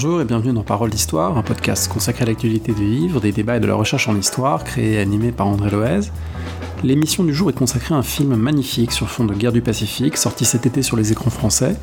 [0.00, 3.56] Bonjour et bienvenue dans Parole d'Histoire, un podcast consacré à l'actualité des livres, des débats
[3.56, 6.12] et de la recherche en histoire, créé et animé par André Loez.
[6.84, 10.16] L'émission du jour est consacrée à un film magnifique sur fond de guerre du Pacifique,
[10.16, 11.74] sorti cet été sur les écrans français,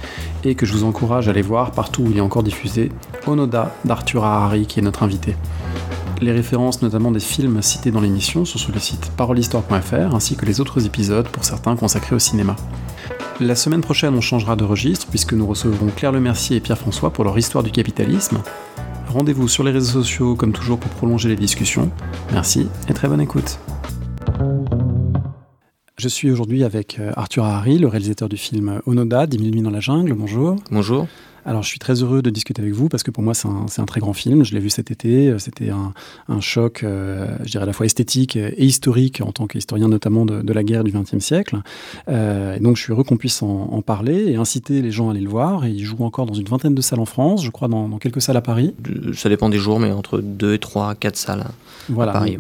[0.46, 2.90] et que je vous encourage à aller voir partout où il est encore diffusé,
[3.28, 5.36] Onoda d'Arthur Harari, qui est notre invité.
[6.22, 10.46] Les références notamment des films cités dans l'émission sont sur le site parolehistoire.fr, ainsi que
[10.46, 12.56] les autres épisodes, pour certains consacrés au cinéma.
[13.42, 17.12] La semaine prochaine, on changera de registre puisque nous recevrons Claire Lemercier et Pierre François
[17.12, 18.42] pour leur histoire du capitalisme.
[19.10, 21.92] Rendez-vous sur les réseaux sociaux comme toujours pour prolonger les discussions.
[22.32, 23.60] Merci et très bonne écoute.
[25.98, 29.62] Je suis aujourd'hui avec euh, Arthur Harry, le réalisateur du film Onoda, 10 000 nuits
[29.62, 30.14] dans la jungle.
[30.14, 30.56] Bonjour.
[30.72, 31.08] Bonjour.
[31.46, 33.86] Alors, je suis très heureux de discuter avec vous parce que pour moi, c'est un,
[33.86, 34.44] très grand film.
[34.44, 35.30] Je l'ai vu cet été.
[35.30, 35.94] Euh, c'était un,
[36.42, 40.54] choc, euh, je dirais, à la fois esthétique et historique en tant qu'historien, notamment de,
[40.54, 41.58] la guerre du XXe siècle.
[42.10, 45.12] Euh, et donc, je suis heureux qu'on puisse en, parler et inciter les gens à
[45.12, 45.66] aller le voir.
[45.66, 48.22] Et il joue encore dans une vingtaine de salles en France, je crois, dans, quelques
[48.22, 48.74] salles à Paris.
[49.14, 51.46] Ça dépend des jours, mais entre deux, trois, quatre salles
[52.00, 52.40] à Paris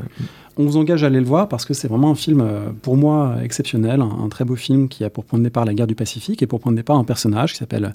[0.58, 2.96] on vous engage à aller le voir parce que c'est vraiment un film, euh, pour
[2.96, 5.96] moi, exceptionnel, un, très beau film qui a pour point de départ la guerre du
[5.96, 7.92] Pacifique et pour point de départ un personnage qui s'appelle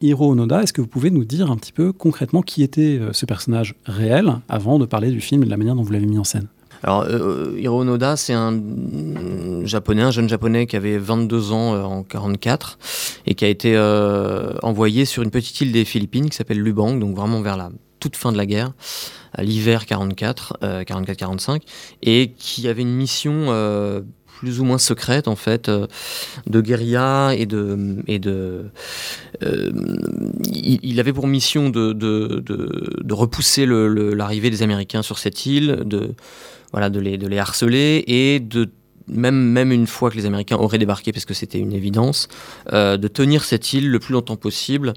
[0.00, 0.62] Hiro Onoda.
[0.62, 3.74] Est-ce que vous pouvez nous dire un petit peu concrètement qui était euh, ce personnage
[3.84, 6.24] réel avant de parler du film et de la manière dont vous l'avez mis en
[6.24, 6.48] scène?
[6.82, 8.58] Alors, euh, Hiro Onoda, c'est un
[9.64, 12.78] japonais, un jeune japonais qui avait 22 ans en 44
[13.26, 13.78] et qui a été
[14.62, 18.16] envoyé sur une petite île des Philippines qui s'appelle Lubang, donc vraiment vers la toute
[18.16, 18.72] fin de la guerre,
[19.32, 21.58] à l'hiver 44, 44-45, euh,
[22.02, 25.86] et qui avait une mission euh, plus ou moins secrète en fait euh,
[26.46, 28.70] de guérilla et de
[30.52, 36.14] il, avait pour mission de, de, de, repousser l'arrivée des Américains sur cette île de
[36.72, 38.70] voilà de les de les harceler et de
[39.08, 42.28] même, même une fois que les Américains auraient débarqué, parce que c'était une évidence,
[42.70, 44.94] de tenir cette île le plus longtemps possible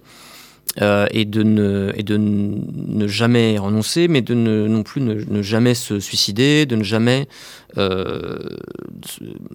[0.82, 5.42] euh, et, de ne, et de ne jamais renoncer, mais de ne, non plus ne,
[5.44, 7.28] jamais se suicider, de ne jamais
[7.78, 8.40] euh,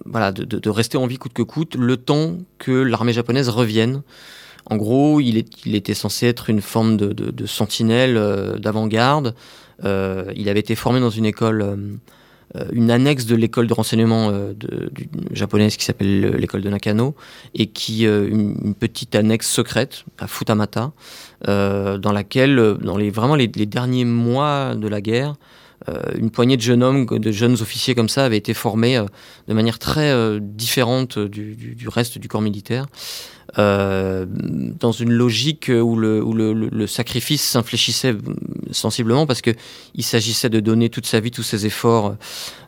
[0.05, 4.01] voilà, de, rester en vie coûte que coûte, le temps que l'armée japonaise revienne.
[4.69, 5.37] En gros, il,
[5.75, 9.35] était censé être une forme de, sentinelle euh, d'avant-garde.
[9.83, 11.99] il avait été formé dans une école
[12.71, 14.53] une annexe de l'école de renseignement euh,
[15.31, 17.15] japonaise qui s'appelle l'école de Nakano
[17.53, 20.91] et qui euh, une, petite annexe secrète à Futamata
[21.45, 25.35] dans laquelle dans les vraiment les, derniers mois de la guerre
[26.15, 29.03] une poignée de jeunes hommes, de jeunes officiers comme ça, avaient été formés
[29.47, 32.85] de manière très différente du, reste du corps militaire.
[33.57, 38.15] Euh, dans une logique où le, sacrifice s'infléchissait
[38.71, 39.51] sensiblement parce que
[39.95, 42.15] il s'agissait de donner toute sa vie, tous ses efforts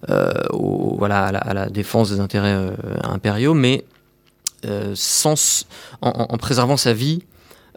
[0.09, 2.71] euh, voilà, à la, défense des intérêts euh,
[3.03, 3.85] impériaux, mais
[4.93, 5.65] sans,
[6.01, 7.23] en, préservant sa vie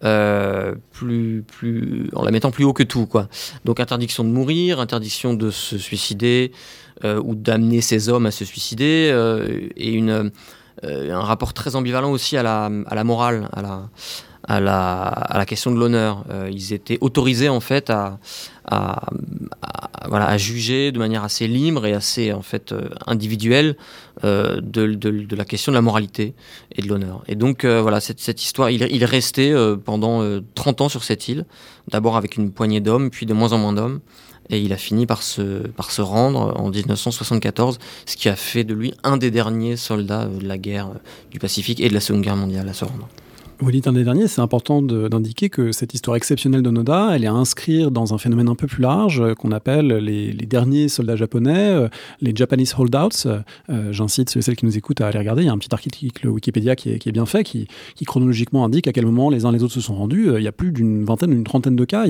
[0.01, 3.07] plus, plus, en la mettant plus haut que tout.
[3.07, 3.29] Quoi.
[3.65, 6.53] Donc interdiction de mourir, interdiction de se suicider
[7.03, 9.11] ou d'amener ses hommes à se suicider,
[9.77, 10.31] et une, euh,
[10.83, 13.89] un rapport très ambivalent aussi à la, à la morale, à la,
[14.47, 16.25] à la, à la question de l'honneur.
[16.31, 18.19] Euh, ils étaient autorisés en fait à,
[18.67, 19.03] à,
[20.09, 23.77] voilà, à juger de manière assez libre et assez en fait euh, individuelle
[24.23, 26.35] de, de, de, la question de la moralité
[26.75, 27.25] et de l'honneur.
[27.27, 29.53] Et donc voilà, cette, cette, histoire, il, il est resté
[29.85, 30.23] pendant
[30.55, 31.47] 30 ans sur cette île,
[31.89, 34.01] d'abord avec une poignée d'hommes, puis de moins en moins d'hommes
[34.51, 38.65] et il a fini par se, par se rendre en 1974, ce qui a fait
[38.65, 40.91] de lui un des derniers soldats de la guerre
[41.31, 43.09] du Pacifique et de la Seconde Guerre mondiale à se rendre.
[43.71, 47.33] Dites un des derniers, c'est important d'indiquer que cette histoire exceptionnelle d'Onoda, elle est à
[47.33, 51.71] inscrire dans un phénomène un peu plus large euh, qu'on appelle les, derniers soldats japonais,
[51.71, 51.89] euh,
[52.21, 53.27] les Japanese holdouts.
[53.27, 53.43] Euh,
[53.91, 55.43] j'incite ceux et celles qui nous écoutent à aller regarder.
[55.43, 57.67] Il y a un petit article Wikipédia qui est, bien fait, qui,
[58.07, 60.29] chronologiquement indique à quel moment les uns les autres se sont rendus.
[60.37, 62.05] Il y a plus d'une vingtaine, d'une trentaine de cas.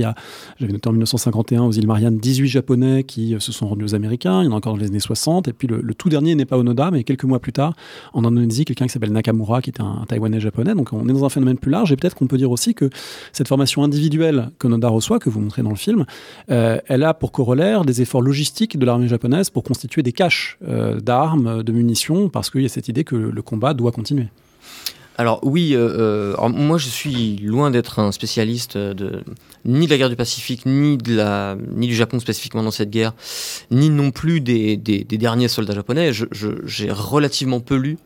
[0.59, 4.43] J'avais noté en 1951 aux îles Mariannes, 18 Japonais qui se sont rendus aux Américains.
[4.43, 5.49] Il y en a encore dans les années 60.
[5.49, 7.75] Et puis le, tout dernier n'est pas Onoda, mais quelques mois plus tard,
[8.13, 10.75] en Indonésie, quelqu'un qui s'appelle Nakamura, qui était un, un Taïwanais japonais.
[10.75, 11.93] Donc on est dans un phénomène plus large.
[11.93, 12.91] Et peut-être qu'on peut dire aussi que
[13.33, 16.07] cette formation individuelle que Noda reçoit, que vous montrez dans le film,
[16.51, 20.59] euh, elle a pour corollaire des efforts logistiques de l'armée japonaise pour constituer des caches
[20.67, 24.29] euh, d'armes, de munitions, parce qu'il y a cette idée que le combat doit continuer.
[25.17, 29.23] Alors oui, euh, moi je suis loin d'être un spécialiste de,
[29.65, 32.91] ni de la guerre du Pacifique, ni, de la, ni du Japon spécifiquement dans cette
[32.91, 33.13] guerre,
[33.71, 36.11] ni non plus des, des, derniers soldats japonais.
[36.13, 37.97] J'ai relativement peu lu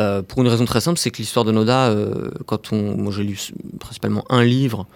[0.00, 3.12] euh, pour une raison très simple, c'est que l'histoire de Noda, euh, quand on, moi
[3.12, 3.38] j'ai lu
[3.78, 4.86] principalement un livre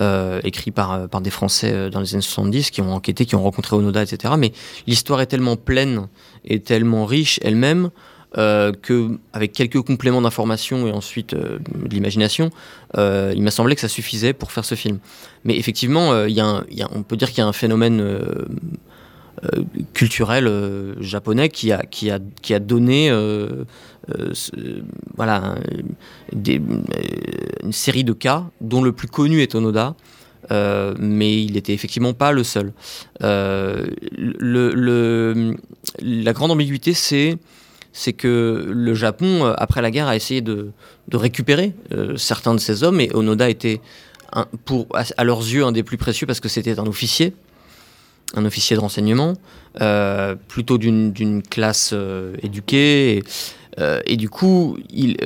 [0.00, 3.42] euh, écrit par, par des Français dans les années 70 qui ont enquêté, qui ont
[3.42, 4.34] rencontré Onoda, etc.
[4.38, 4.52] Mais
[4.86, 6.08] l'histoire est tellement pleine
[6.44, 7.90] et tellement riche elle-même
[8.38, 12.50] euh, que avec quelques compléments d'information et ensuite de l'imagination,
[12.96, 14.98] il m'a semblé que ça suffisait pour faire ce film.
[15.44, 18.04] Mais effectivement, il y a on peut dire qu'il y a un phénomène
[19.94, 23.10] culturel japonais qui a, qui a, qui a donné
[25.16, 25.56] voilà,
[26.32, 29.94] une série de cas, dont le plus connu est Onoda,
[30.50, 32.72] euh, mais il n'était effectivement pas le seul.
[33.22, 33.86] Euh,
[36.00, 40.72] la grande ambiguïté, c'est que le Japon, euh, après la guerre, a essayé de,
[41.12, 41.74] récupérer
[42.16, 43.80] certains de ces hommes, et Onoda était,
[44.64, 47.34] pour, à, leurs yeux, un des plus précieux parce que c'était un officier,
[48.34, 49.34] un officier de renseignement,
[50.48, 51.94] plutôt d'une classe
[52.42, 53.16] éduquée.
[53.16, 53.22] Et,
[54.06, 55.16] et, du coup, il,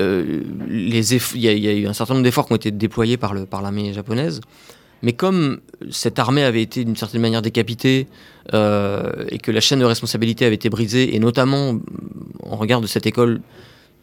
[0.69, 3.95] les y a, eu un certain nombre d'efforts qui ont été déployés par l'armée par
[3.95, 4.41] japonaise
[5.05, 5.61] mais comme
[5.91, 8.09] cette armée avait été d'une certaine manière décapitée
[8.55, 11.79] euh, et que la chaîne de responsabilité avait été brisée, et notamment
[12.43, 13.43] en regard de cette école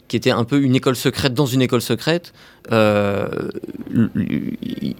[0.07, 2.33] qui était un peu une école secrète dans une école secrète,
[2.71, 3.49] euh,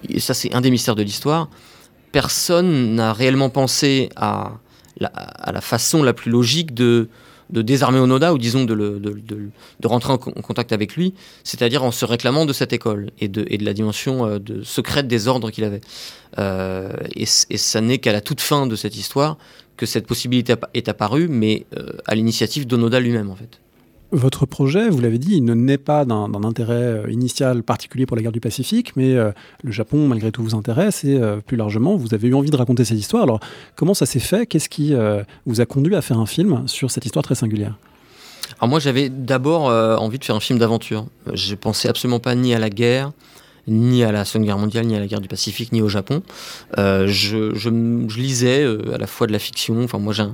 [0.08, 1.48] et ça c'est un des mystères de l'histoire,
[2.12, 4.52] personne n'a réellement pensé à
[4.98, 7.08] la, façon la plus logique de
[7.50, 9.50] désarmer Onoda ou disons de,
[9.84, 11.14] rentrer en, contact avec lui,
[11.44, 14.62] c'est-à-dire en se réclamant de cette école et de, et de la dimension euh, de
[14.62, 15.80] secrète des ordres qu'il avait.
[16.38, 19.36] Euh, et, et, ça n'est qu'à la toute fin de cette histoire
[19.76, 23.58] que cette possibilité est apparue, mais euh, à l'initiative d'Onoda lui-même en fait.
[24.12, 28.14] Votre projet, vous l'avez dit, il ne naît pas d'un intérêt euh, initial particulier pour
[28.14, 29.32] la guerre du Pacifique, mais euh,
[29.64, 32.56] le Japon, malgré tout, vous intéresse et euh, plus largement, vous avez eu envie de
[32.56, 33.22] raconter cette histoire.
[33.22, 33.40] Alors,
[33.74, 34.44] comment ça s'est fait?
[34.44, 34.94] Qu'est-ce qui
[35.46, 37.78] vous a conduit à faire un film sur cette histoire très singulière?
[38.58, 39.64] Alors moi, j'avais d'abord
[40.00, 41.06] envie de faire un film d'aventure.
[41.32, 43.12] Je pensais absolument pas ni à la guerre,
[43.66, 46.22] ni à la Seconde Guerre mondiale, ni à la guerre du Pacifique, ni au Japon.
[46.76, 47.68] je,
[48.18, 49.82] lisais à la fois de la fiction.
[49.82, 50.24] Enfin, moi, j'ai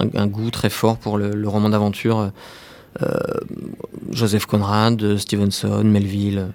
[0.00, 2.30] un, goût très fort pour le, roman d'aventure.
[4.10, 6.48] Joseph Conrad, Stevenson, Melville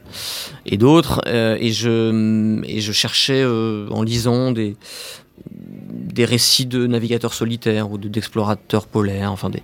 [0.66, 1.22] et d'autres.
[1.28, 4.76] Euh, et, je, et je cherchais euh, en lisant des,
[5.50, 9.32] des récits de navigateurs solitaires ou d'explorateurs polaires.
[9.32, 9.62] Enfin des,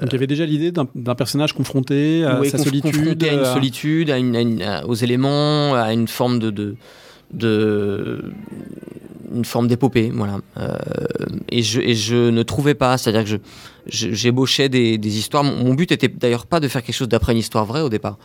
[0.00, 2.92] Donc il y avait déjà l'idée d'un personnage confronté à sa solitude.
[2.92, 6.76] Confronté à une solitude, à aux éléments, à une forme de, de,
[7.32, 8.32] de
[9.32, 10.40] une forme d'épopée, voilà.
[10.58, 10.76] Euh,
[11.50, 13.40] et, je, et, je, ne trouvais pas, c'est-à-dire que
[13.86, 15.44] j'ébauchais des, histoires.
[15.44, 18.18] Mon, but était d'ailleurs pas de faire quelque chose d'après une histoire vraie au départ.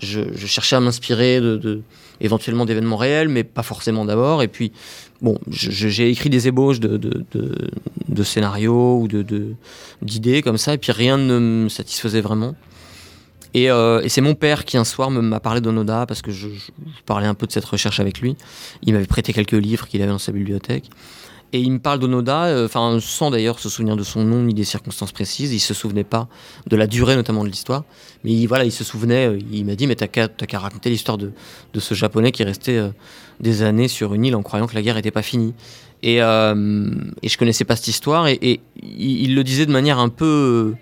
[0.00, 1.40] Je, je cherchais à m'inspirer
[2.20, 4.42] éventuellement d'événements réels, mais pas forcément d'abord.
[4.42, 4.72] Et puis,
[5.22, 9.08] bon, j'ai écrit des ébauches de, scénarios ou
[10.02, 12.54] d'idées comme ça, et puis rien ne me satisfaisait vraiment.
[13.64, 16.48] Euh, et, c'est mon père qui un soir m'a parlé d'Onoda parce que je,
[17.06, 18.36] parlais un peu de cette recherche avec lui.
[18.82, 20.90] Il m'avait prêté quelques livres qu'il avait dans sa bibliothèque.
[21.52, 24.52] Et il me parle d'Onoda, euh, enfin sans d'ailleurs se souvenir de son nom ni
[24.52, 25.52] des circonstances précises.
[25.52, 26.28] Il se souvenait pas
[26.66, 27.84] de la durée notamment de l'histoire,
[28.24, 29.28] mais il, voilà, il se souvenait.
[29.28, 31.32] Euh, il m'a dit mais t'as qu'à raconter l'histoire de,
[31.78, 32.80] ce japonais qui restait
[33.40, 35.54] des années sur une île en croyant que la guerre n'était pas finie.
[36.02, 38.38] Et, et je connaissais pas cette histoire et,
[38.82, 40.74] il, il, le disait de manière un peu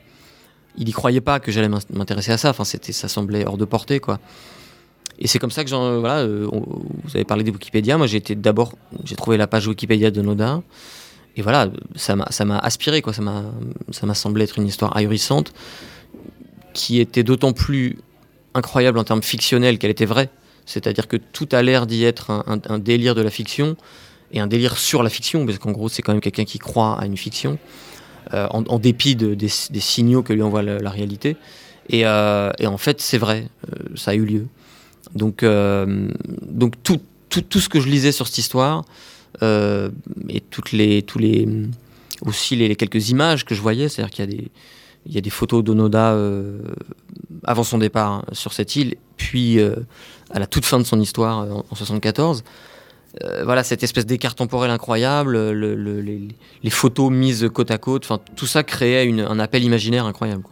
[0.76, 2.50] il y croyait pas que j'allais m'intéresser à ça.
[2.50, 4.19] Enfin, ça semblait hors de portée, quoi.
[5.19, 7.96] Et c'est comme ça que j'en, voilà, euh, vous avez parlé de Wikipédia.
[7.96, 8.72] Moi, j'ai d'abord,
[9.05, 10.62] j'ai trouvé la page Wikipédia de Noda.
[11.37, 13.12] Et voilà, ça m'a, ça m'a aspiré, quoi.
[13.12, 13.44] Ça m'a,
[13.90, 15.52] ça m'a semblé être une histoire ahurissante,
[16.73, 17.99] qui était d'autant plus
[18.54, 20.30] incroyable en termes fictionnels qu'elle était vraie.
[20.66, 23.76] C'est-à-dire que tout a l'air d'y être un, délire de la fiction
[24.33, 26.99] et un délire sur la fiction, parce qu'en gros, c'est quand même quelqu'un qui croit
[26.99, 27.59] à une fiction.
[28.33, 31.37] Euh, en, dépit des, signaux que lui envoie la, réalité.
[31.92, 33.49] Euh, et, en fait, c'est vrai,
[33.97, 34.47] ça a eu lieu.
[35.14, 38.85] Donc, donc tout, tout, tout, ce que je lisais sur cette histoire,
[39.42, 41.49] et toutes les, tous les,
[42.23, 44.50] aussi les, quelques images que je voyais, c'est-à-dire qu'il y a des,
[45.06, 46.16] il y a des photos d'Onoda
[47.44, 51.38] avant son départ hein, sur cette île, puis à la toute fin de son histoire
[51.38, 52.42] en, en 74.
[53.23, 58.64] Euh, voilà cette espèce d'écart temporel incroyable, les, photos mises côte à côte, tout ça
[58.64, 60.42] créait un appel imaginaire incroyable.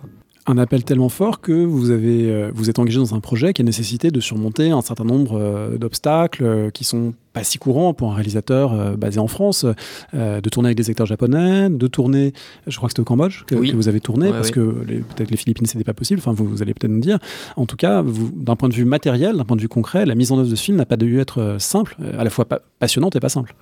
[0.46, 3.62] Un appel tellement fort que vous avez euh, vous êtes engagé dans un projet qui
[3.62, 8.12] a nécessité de surmonter un certain nombre euh, d'obstacles qui sont pas si courant pour
[8.12, 9.66] un réalisateur euh, basé en France,
[10.14, 12.32] euh, de tourner avec des acteurs japonais, de tourner,
[12.66, 15.66] je crois que c'était au Cambodge que, vous avez tourné, parce que peut-être les Philippines
[15.66, 17.18] c'était pas possible, enfin vous, vous allez peut-être nous dire.
[17.56, 20.32] En tout cas, d'un point de vue matériel, d'un point de vue concret, la mise
[20.32, 22.46] en œuvre de ce film n'a pas dû être euh, simple, à la fois
[22.78, 23.54] passionnante et pas simple.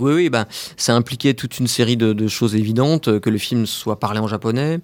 [0.00, 4.00] Oui, oui, ben, ça impliquait toute une série de, choses évidentes, que le film soit
[4.00, 4.80] parlé en japonais,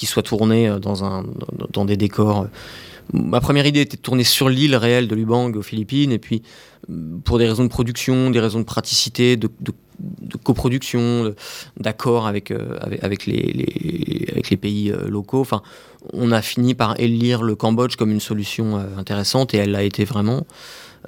[0.00, 1.24] qu'il soit tourné dans, un,
[1.72, 2.46] dans des décors
[3.12, 6.42] ma première idée était de tourner sur l'île réelle de Lubang aux Philippines, et puis
[7.24, 9.48] pour des raisons de production, des raisons de praticité, de,
[10.42, 11.34] coproduction,
[11.76, 15.40] d'accord avec, euh, avec, les, avec les pays locaux.
[15.40, 15.62] Enfin,
[16.12, 20.04] on a fini par élire le Cambodge comme une solution intéressante et elle l'a été
[20.04, 20.46] vraiment.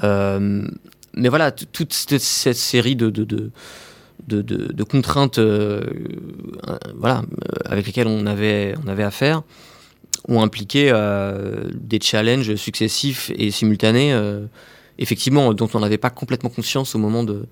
[0.02, 3.50] mais voilà, toute cette, série de, de,
[4.28, 5.38] de contraintes
[6.96, 7.22] voilà,
[7.64, 9.42] avec lesquelles on avait, on avait affaire
[10.28, 14.46] ont impliqué euh, des challenges successifs et simultanés, euh,
[14.98, 17.46] effectivement, dont on n'avait pas complètement conscience au moment de.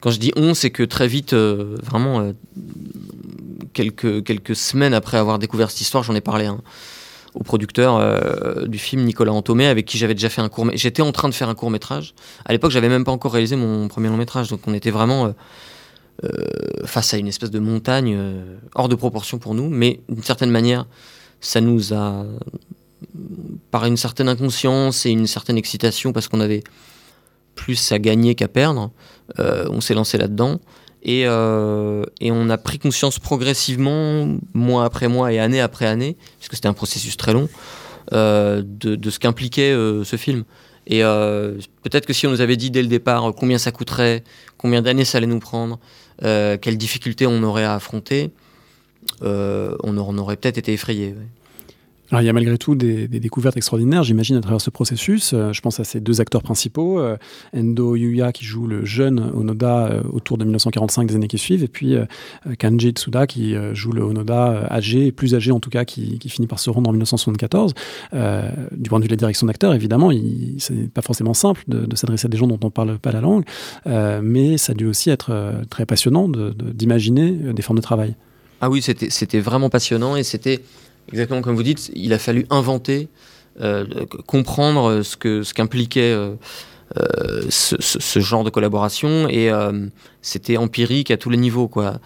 [0.00, 2.32] Quand je dis on, c'est que très vite, euh, vraiment,
[3.72, 6.60] quelques, quelques semaines après avoir découvert cette histoire, j'en ai parlé hein,
[7.34, 11.12] au producteur du film, Nicolas Antomé, avec qui j'avais déjà fait un court J'étais en
[11.12, 12.14] train de faire un court métrage.
[12.44, 15.32] À l'époque, j'avais même pas encore réalisé mon premier long métrage, donc on était vraiment.
[16.84, 18.18] Face à une espèce de montagne
[18.74, 20.86] hors de proportion pour nous, mais d'une certaine manière,
[21.40, 22.24] ça nous a,
[23.70, 26.62] par une certaine inconscience et une certaine excitation, parce qu'on avait
[27.54, 28.90] plus à gagner qu'à perdre,
[29.38, 30.60] euh, on s'est lancé là-dedans.
[31.02, 36.54] Et, euh, on a pris conscience progressivement, mois après mois et année après année, puisque
[36.54, 37.48] c'était un processus très long,
[38.12, 40.44] euh, de, ce qu'impliquait ce film.
[40.86, 41.00] Et
[41.82, 44.24] peut-être que si on nous avait dit dès le départ combien ça coûterait,
[44.58, 45.78] combien d'années ça allait nous prendre,
[46.22, 48.30] quelles difficultés on aurait à affronter,
[49.22, 51.14] euh, on, aurait peut-être été effrayé.
[52.12, 55.32] Alors, il y a malgré tout des, découvertes extraordinaires, j'imagine, à travers ce processus.
[55.32, 57.16] Euh, je pense à ces deux acteurs principaux, euh,
[57.56, 61.68] Endo Yuya qui joue le jeune Onoda autour de 1945 des années qui suivent, et
[61.68, 61.96] puis
[62.58, 66.58] Kanji Tsuda qui joue le Onoda âgé, plus âgé en tout cas, qui, finit par
[66.58, 67.72] se rendre en 1974.
[68.12, 70.10] du point de vue de la direction d'acteur, évidemment,
[70.58, 73.44] c'est pas forcément simple de, s'adresser à des gens dont on parle pas la langue,
[73.86, 78.14] mais ça a dû aussi être très passionnant d'imaginer des formes de travail.
[78.60, 80.60] Ah oui, c'était vraiment passionnant et c'était
[81.10, 83.08] exactement comme vous dites, il a fallu inventer,
[83.60, 83.84] euh,
[84.26, 86.34] comprendre ce que ce qu'impliquait euh,
[86.96, 89.50] euh, ce, genre de collaboration et
[90.22, 92.00] c'était empirique à tous les niveaux quoi.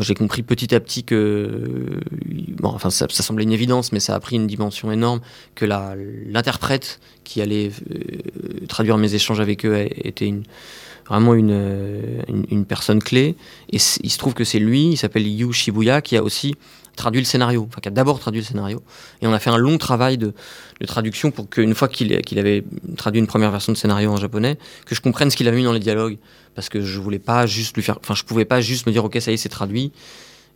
[0.00, 2.00] j'ai compris petit à petit que,
[2.60, 5.20] bon, enfin ça, ça, semblait une évidence, mais ça a pris une dimension énorme
[5.54, 7.70] que l'interprète qui allait
[8.68, 10.44] traduire mes échanges avec eux était une
[11.08, 13.36] vraiment euh, une, une, personne clé.
[13.70, 16.54] Et il se trouve que c'est lui, il s'appelle Yu Shibuya, qui a aussi
[16.96, 18.82] traduit le scénario, enfin qui a d'abord traduit le scénario.
[19.20, 20.32] Et on a fait un long travail de,
[20.80, 22.64] de traduction pour qu'une fois qu'il avait
[22.96, 25.64] traduit une première version de scénario en japonais, que je comprenne ce qu'il a mis
[25.64, 26.18] dans les dialogues.
[26.54, 27.98] Parce que je voulais pas juste lui faire.
[28.00, 29.92] Enfin, je pouvais pas juste me dire, ok, ça y est, c'est traduit.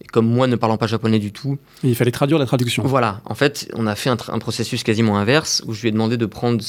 [0.02, 1.58] Et comme moi, ne parlant pas japonais du tout.
[1.82, 2.82] il fallait traduire la traduction.
[2.84, 3.20] Voilà.
[3.26, 6.26] En fait, on a fait un, processus quasiment inverse où je lui ai demandé de
[6.26, 6.62] prendre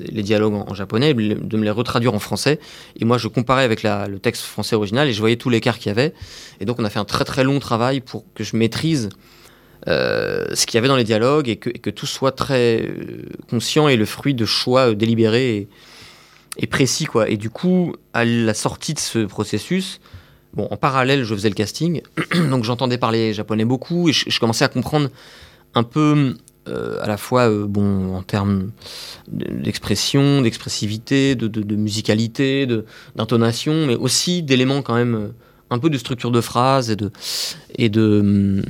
[0.00, 2.58] les dialogues en, japonais, de me les retraduire en français.
[2.96, 5.88] Et moi, je comparais avec le texte français original et je voyais tout l'écart qu'il
[5.88, 6.14] y avait.
[6.60, 9.10] Et donc, on a fait un très très long travail pour que je maîtrise
[9.86, 13.88] euh, ce qu'il y avait dans les dialogues et que, tout soit très euh, conscient
[13.88, 15.68] et le fruit de choix euh, délibérés et,
[16.58, 17.04] et, précis.
[17.04, 17.28] Quoi.
[17.28, 20.00] Et du coup, à la sortie de ce processus,
[20.54, 22.02] Bon, en parallèle, je faisais le casting,
[22.50, 25.08] donc j'entendais parler japonais beaucoup et je, commençais à comprendre
[25.74, 26.34] un peu
[26.68, 28.70] euh, à la fois euh, bon en termes
[29.28, 32.66] d'expression, d'expressivité, de, musicalité,
[33.14, 35.28] d'intonation, mais aussi d'éléments quand même euh,
[35.70, 37.10] un peu de structure de phrase et de
[37.76, 38.62] et de hum,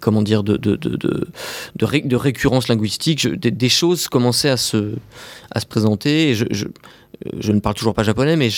[0.00, 0.96] comment dire de de, de,
[1.76, 3.26] de, récurrence linguistique.
[3.28, 4.94] Des, choses commençaient à se
[5.52, 6.66] à se présenter et je,
[7.52, 8.50] ne parle toujours pas japonais, mais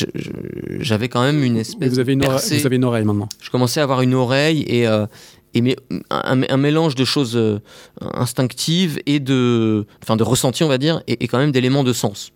[0.80, 1.92] j'avais quand même une espèce.
[1.92, 3.28] Vous avez une, oreille, vous avez une oreille maintenant.
[3.40, 5.06] Je commençais à avoir une oreille et, euh,
[5.54, 5.76] et
[6.10, 7.60] un, mélange de choses euh,
[8.00, 11.92] instinctives et de, enfin de ressenti, on va dire, et, et quand même d'éléments de
[11.92, 12.32] sens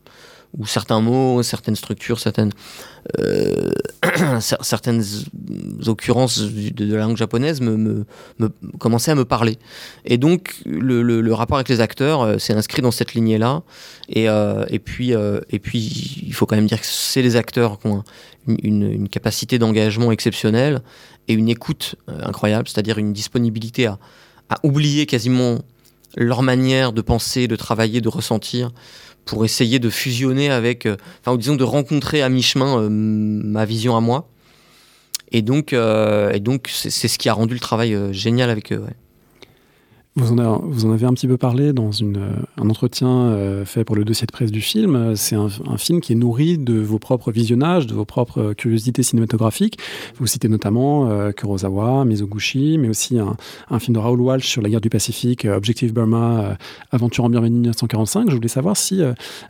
[0.56, 2.52] où certains mots, certaines structures, certaines,
[3.18, 3.70] euh,
[4.40, 5.04] certaines
[5.86, 9.58] occurrences de, la langue japonaise me, me, commençaient à me parler.
[10.04, 13.62] Et donc, le, rapport avec les acteurs euh, s'est inscrit dans cette lignée-là.
[14.08, 17.78] Et, euh, et, puis, et puis, il faut quand même dire que c'est les acteurs
[17.78, 18.02] qui ont
[18.46, 20.80] une, capacité d'engagement exceptionnelle
[21.28, 23.98] et une écoute incroyable, c'est-à-dire une disponibilité à
[24.62, 25.58] oublier quasiment
[26.16, 28.70] leur manière de penser, de travailler, de ressentir
[29.28, 33.96] pour essayer de fusionner avec, euh, enfin, disons de rencontrer à mi-chemin euh, ma vision
[33.96, 34.28] à moi.
[35.30, 38.82] Et donc, euh, et donc c'est ce qui a rendu le travail génial avec eux.
[40.18, 44.04] Vous en, avez un petit peu parlé dans euh, un entretien euh, fait pour le
[44.04, 45.14] dossier de presse du film.
[45.14, 49.78] C'est un, film qui est nourri de vos propres visionnages, de vos propres curiosités cinématographiques.
[50.16, 54.68] Vous citez notamment euh, Kurosawa, Mizoguchi, mais aussi un, film de Raoul Walsh sur la
[54.68, 56.56] guerre du Pacifique, Objective Burma,
[56.90, 58.28] Aventure en Birmanie 1945.
[58.28, 59.00] Je voulais savoir si,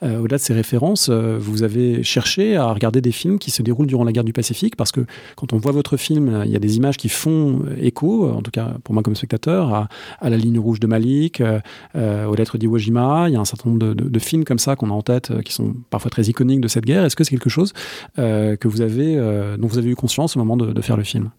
[0.03, 4.05] au-delà de ces références, vous avez cherché à regarder des films qui se déroulent durant
[4.05, 5.07] la guerre du Pacifique, parce que
[5.37, 8.51] quand on voit votre film, il y a des images qui font écho, en tout
[8.51, 9.89] cas pour moi comme spectateur,
[10.21, 11.61] à la ligne rouge de Malik, euh,
[11.97, 13.27] euh, aux lettres d'Iwo Jima.
[13.29, 15.43] Il y a un certain nombre de, films comme ça qu'on a en tête, euh,
[15.43, 17.05] qui sont parfois très iconiques de cette guerre.
[17.05, 17.73] Est-ce que c'est quelque chose
[18.17, 19.17] que vous avez,
[19.59, 21.31] dont vous avez eu conscience au moment de, faire le film?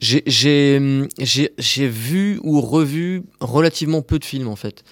[0.00, 0.78] J'ai
[1.88, 4.84] vu ou revu relativement peu de films en fait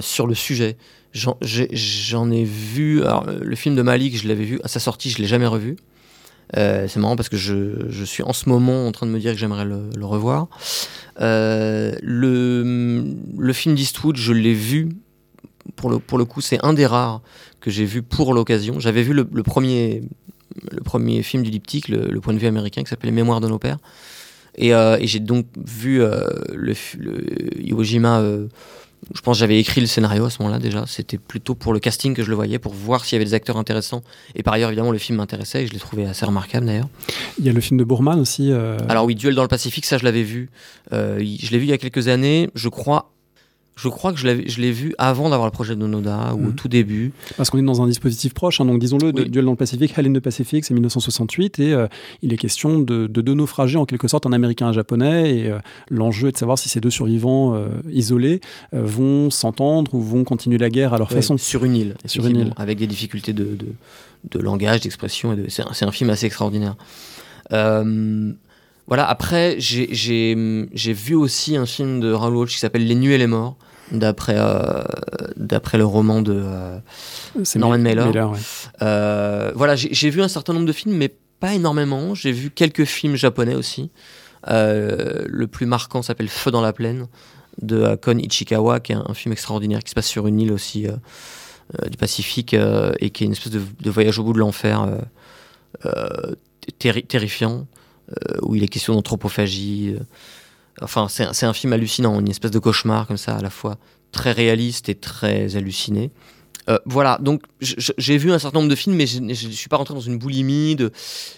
[0.00, 0.76] sur le sujet.
[1.12, 3.02] J'en ai, vu.
[3.02, 5.76] Alors, le film de Malik, je l'avais vu à sa sortie, je l'ai jamais revu.
[6.56, 9.20] Euh, c'est marrant parce que je, je, suis en ce moment en train de me
[9.20, 10.48] dire que j'aimerais le, revoir.
[11.20, 14.88] Euh, le, le film d'Eastwood, je l'ai vu.
[15.76, 17.22] Pour le, pour le coup, c'est un des rares
[17.60, 18.80] que j'ai vu pour l'occasion.
[18.80, 20.02] J'avais vu le, premier,
[20.70, 23.48] le premier film du diptyque, le, point de vue américain, qui s'appelle Les Mémoires de
[23.48, 23.78] nos pères.
[24.56, 26.74] Et, euh, et j'ai donc vu le,
[27.60, 28.22] Iwo Jima
[29.14, 30.84] je pense que j'avais écrit le scénario à ce moment-là déjà.
[30.86, 33.34] C'était plutôt pour le casting que je le voyais, pour voir s'il y avait des
[33.34, 34.02] acteurs intéressants.
[34.34, 36.88] Et par ailleurs, évidemment, le film m'intéressait et je l'ai trouvé assez remarquable d'ailleurs.
[37.38, 38.52] Il y a le film de Bourman aussi.
[38.52, 38.78] Euh...
[38.88, 40.50] Alors oui, Duel dans le Pacifique, ça je l'avais vu.
[40.92, 43.10] Euh, je l'ai vu il y a quelques années, je crois
[43.76, 44.26] je crois que je
[44.60, 46.54] l'ai vu avant d'avoir le projet de Noda, ou au mhm.
[46.54, 47.12] tout début.
[47.36, 50.06] Parce qu'on est dans un dispositif proche, hein, donc disons-le, Duel dans le Pacifique, Hell
[50.06, 51.86] in the Pacific, c'est 1968, et euh,
[52.22, 55.38] il est question de, de, deux naufragés, en quelque sorte, un Américain et un Japonais,
[55.38, 55.58] et euh,
[55.88, 58.40] l'enjeu est de savoir si ces deux survivants euh, isolés
[58.72, 61.38] vont s'entendre ou vont continuer la guerre à leur façon.
[61.38, 62.54] Sur une île, sur une île.
[62.56, 63.66] avec des difficultés de, de,
[64.30, 66.76] de langage, d'expression, c'est un, un, film assez extraordinaire.
[68.90, 73.18] Voilà, après, j'ai vu aussi un film de Raoul Walsh qui s'appelle Les Nuits et
[73.18, 73.56] les Morts,
[73.92, 74.82] d'après euh,
[75.36, 76.78] d'après le roman de euh,
[77.54, 78.10] Norman Mailer.
[78.82, 82.16] euh, voilà, j'ai vu un certain nombre de films, mais pas énormément.
[82.16, 83.92] J'ai vu quelques films japonais aussi.
[84.48, 87.06] Le plus marquant s'appelle Feu dans la plaine
[87.62, 90.88] de Kon Ichikawa, qui est un, film extraordinaire qui se passe sur une île aussi
[91.88, 92.56] du Pacifique
[92.98, 94.84] et qui est une espèce de, de voyage au bout de l'enfer
[96.80, 97.68] terrifiant,
[98.42, 99.96] où il est question d'anthropophagie
[100.82, 103.76] Enfin, c'est un film hallucinant, une espèce de cauchemar comme ça, à la fois
[104.12, 106.10] très réaliste et très halluciné.
[106.68, 109.76] Euh, voilà, donc j'ai vu un certain nombre de films, mais je ne suis pas
[109.76, 110.90] rentré dans une boulimie de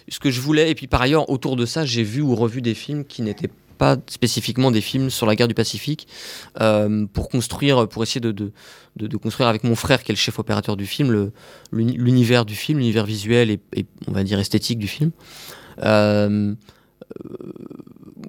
[0.09, 0.71] ce que je voulais.
[0.71, 3.51] Et puis par ailleurs, autour de ça, j'ai vu ou revu des films qui n'étaient
[3.79, 6.07] pas spécifiquement des films sur la guerre du Pacifique,
[6.61, 8.53] euh, pour construire, pour essayer de,
[9.17, 11.33] construire avec mon frère, qui est le chef opérateur du film,
[11.73, 15.11] l'univers du film, l'univers visuel et, on va dire esthétique du film.
[15.81, 16.55] Euh,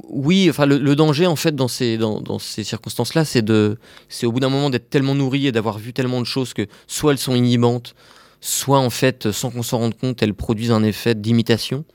[0.09, 3.77] oui, enfin le, danger en fait dans ces, dans, ces circonstances-là, c'est de,
[4.09, 6.67] c'est au bout d'un moment d'être tellement nourri et d'avoir vu tellement de choses que
[6.87, 7.95] soit elles sont inhibantes,
[8.41, 11.85] soit en fait sans qu'on s'en rende compte, elles produisent un effet d'imitation.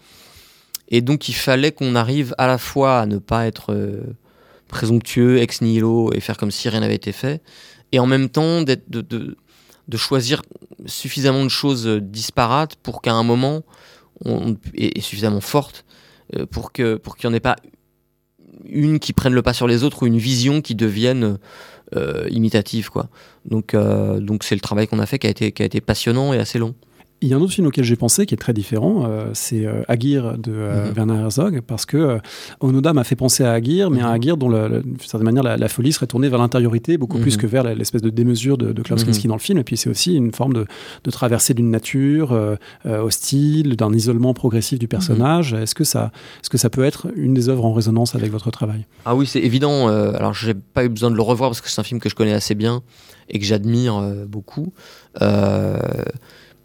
[0.88, 4.02] Et donc il fallait qu'on arrive à la fois à ne pas être euh,
[4.68, 7.42] présomptueux, ex nihilo et faire comme si rien n'avait été fait,
[7.92, 10.42] et en même temps d'être, de, de, choisir
[10.86, 13.62] suffisamment de choses disparates pour qu'à un moment,
[14.74, 15.84] et, et suffisamment fortes,
[16.36, 17.56] euh, pour que pour qu'il n'y en ait pas
[18.64, 21.38] une qui prenne le pas sur les autres ou une vision qui devienne
[21.96, 23.08] euh, imitative quoi.
[23.44, 25.80] Donc euh, donc c'est le travail qu'on a fait qui a été qui a été
[25.80, 26.74] passionnant et assez long.
[27.20, 29.66] Il y a un autre film auquel j'ai pensé qui est très différent, euh, c'est
[29.66, 30.96] euh, Aguirre de euh, mm -hmm.
[30.96, 32.18] Werner Herzog, parce que euh,
[32.60, 34.06] Onoda m'a fait penser à Aguirre, mais mm -hmm.
[34.06, 37.20] à Aguirre dont, d'une certaine manière, la, la, folie serait tournée vers l'intériorité, beaucoup mm
[37.20, 37.22] -hmm.
[37.22, 39.58] plus que vers l'espèce de démesure de, de Klaus Kinski dans le film.
[39.62, 40.64] Et puis c'est aussi une forme de,
[41.06, 42.30] de traversée d'une nature
[43.08, 45.48] hostile, d'un isolement progressif du personnage.
[45.62, 46.02] Est-ce que, ça,
[46.40, 48.80] est -ce que ça peut être une des œuvres en résonance avec votre travail?
[49.08, 49.76] Ah oui, c'est évident.
[50.20, 52.16] alors j'ai pas eu besoin de le revoir parce que c'est un film que je
[52.20, 52.76] connais assez bien
[53.32, 53.94] et que j'admire
[54.34, 54.68] beaucoup.
[55.22, 55.76] Euh,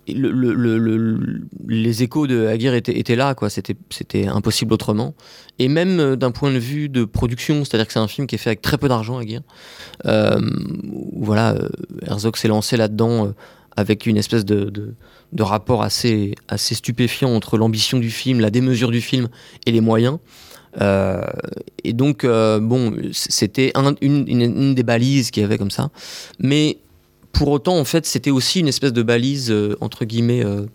[0.08, 3.50] le, le, le, les échos de Aguirre étaient, là, quoi.
[3.50, 5.14] C'était, impossible autrement.
[5.60, 8.36] Et même euh, d'un point de vue de production, c'est-à-dire que c'est un film qui
[8.36, 9.42] est fait avec très peu d'argent, Aguirre.
[10.06, 10.40] Euh,
[11.16, 11.70] voilà, euh,
[12.06, 13.34] Herzog s'est lancé là-dedans
[13.76, 14.94] avec une espèce de,
[15.40, 19.30] rapport assez, stupéfiant entre l'ambition du film, la démesure du film
[19.66, 20.20] et les moyens.
[21.84, 25.90] Et donc, bon, c'était un, une, une, une, des balises qu'il y avait comme ça.
[26.40, 26.78] Mais
[27.34, 30.66] pour autant, en fait, c'était aussi une espèce de balise, euh, entre guillemets, euh,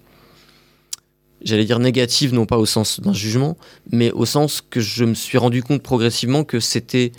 [1.40, 3.56] j'allais dire négative, non pas au sens d'un jugement,
[3.90, 7.12] mais au sens que je me suis rendu compte progressivement que c'était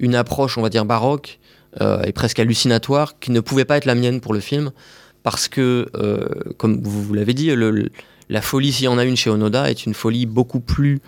[0.00, 1.38] une approche, on va dire, baroque
[1.80, 4.72] euh, et presque hallucinatoire, qui ne pouvait pas être la mienne pour le film,
[5.22, 5.86] parce que,
[6.56, 7.50] comme vous, l'avez dit,
[8.30, 11.00] la folie, s'il y en a une chez Onoda, est une folie beaucoup plus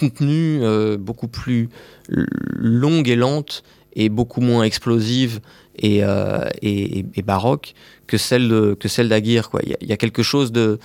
[0.00, 0.60] contenue,
[0.98, 1.68] beaucoup plus
[2.08, 3.62] longue et lente,
[3.96, 5.40] et beaucoup moins explosive
[5.78, 7.74] et, euh, et, baroque
[8.06, 9.60] que celle de, que celle d'Aguirre quoi.
[9.64, 10.78] Il y, a quelque chose de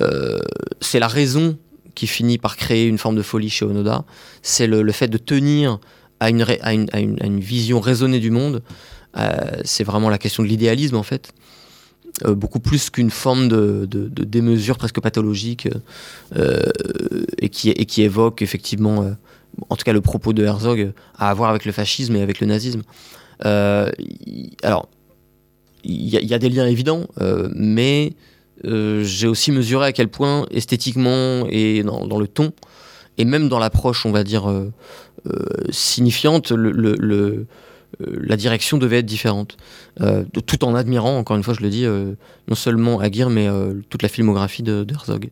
[0.00, 0.38] euh,
[0.80, 1.58] c'est la raison
[1.94, 4.04] qui finit par créer une forme de folie chez Onoda.
[4.40, 5.78] C'est le, fait de tenir
[6.20, 8.62] à une, à une, à une, vision raisonnée du monde.
[9.18, 9.28] Euh,
[9.64, 11.32] c'est vraiment la question de l'idéalisme en fait.
[12.26, 15.68] Beaucoup plus qu'une forme de, de, démesure presque pathologique
[17.38, 19.16] et, qui, et qui évoque effectivement,
[19.68, 22.46] en tout cas le propos de Herzog, à avoir avec le fascisme et avec le
[22.46, 22.82] nazisme.
[23.44, 23.90] Euh,
[24.62, 24.88] alors,
[25.84, 28.12] il y, a des liens évidents, euh, mais
[28.64, 32.52] euh, j'ai aussi mesuré à quel point esthétiquement et dans, le ton
[33.18, 34.48] et même dans l'approche, on va dire,
[35.70, 39.56] signifiante, la direction devait être différente.
[40.46, 43.48] tout en admirant, encore une fois, je le dis, non seulement Aguirre, mais
[43.90, 45.30] toute la filmographie de, de Herzog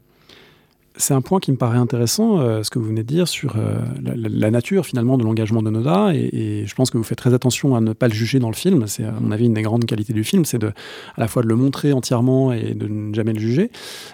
[1.00, 3.56] c'est un point qui me paraît intéressant, euh, ce que vous venez de dire sur
[3.56, 7.34] euh, la, nature finalement de l'engagement de Noda, et, je pense que vous faites très
[7.34, 8.86] attention à ne pas le juger dans le film.
[8.86, 10.72] C'est à mon avis une des grandes qualités du film, c'est à
[11.16, 13.70] la fois de le montrer entièrement et de ne jamais le juger.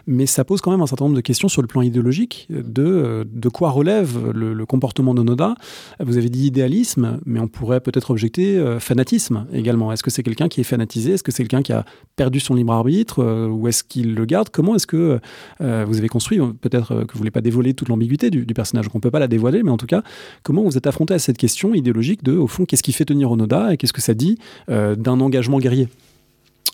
[0.07, 2.85] Mais ça pose quand même un certain nombre de questions sur le plan idéologique de
[2.85, 5.55] euh, quoi relève le, comportement de Noda.
[6.01, 9.93] Vous avez dit idéalisme, mais on pourrait peut-être objecter fanatisme également.
[9.93, 11.13] Est-ce que c'est quelqu'un qui est fanatisé?
[11.13, 11.85] Est-ce que c'est quelqu'un qui a
[12.17, 14.49] perdu son libre arbitre ou est-ce qu'il le garde?
[14.51, 15.21] Comment est-ce que
[15.61, 19.01] vous avez construit peut-être euh, que vous voulez pas dévoiler toute l'ambiguïté du, personnage, qu'on
[19.01, 20.03] peut pas la dévoiler, mais en tout cas,
[20.43, 23.31] comment vous êtes affronté à cette question idéologique de, au fond, qu'est-ce qui fait tenir
[23.31, 24.39] Onoda et qu'est-ce que ça dit
[24.71, 25.89] euh, d'un engagement guerrier?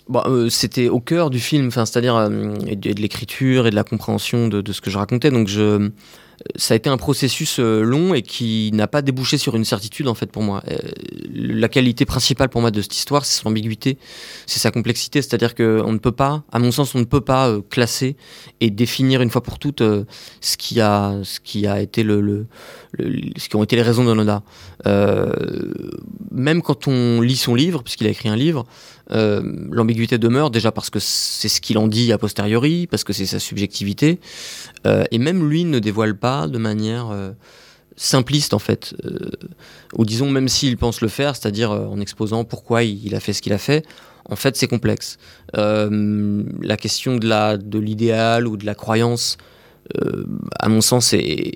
[0.08, 4.60] Bon, euh, c'était au cœur du film, c'est-à-dire de, l'écriture et de la compréhension de,
[4.60, 5.30] de, ce que je racontais.
[5.30, 5.90] Donc je,
[6.56, 10.08] ça a été un processus euh, long et qui n'a pas débouché sur une certitude
[10.08, 10.62] en fait pour moi.
[10.70, 10.78] Euh,
[11.34, 13.98] la qualité principale pour moi de cette histoire, c'est son ambiguïté,
[14.46, 17.48] c'est sa complexité, c'est-à-dire qu'on ne peut pas, à mon sens, on ne peut pas
[17.48, 18.16] euh, classer
[18.60, 22.46] et définir une fois pour toutes ce qui a, ce qui a été le,
[22.98, 24.42] ce qui ont été les raisons de Noda.
[26.30, 28.66] même quand on lit son livre, puisqu'il a écrit un livre,
[29.12, 33.26] l'ambiguïté demeure déjà parce que c'est ce qu'il en dit a posteriori, parce que c'est
[33.26, 34.20] sa subjectivité,
[34.86, 37.32] et même lui ne dévoile pas de manière euh,
[37.96, 39.18] simpliste en fait, euh,
[39.96, 43.34] ou disons même s'il pense le faire, c'est-à-dire euh, en exposant pourquoi il, a fait
[43.34, 43.84] ce qu'il a fait,
[44.24, 45.18] en fait c'est complexe.
[45.52, 49.36] la question de la de l'idéal ou de la croyance,
[50.58, 51.52] à mon sens, est,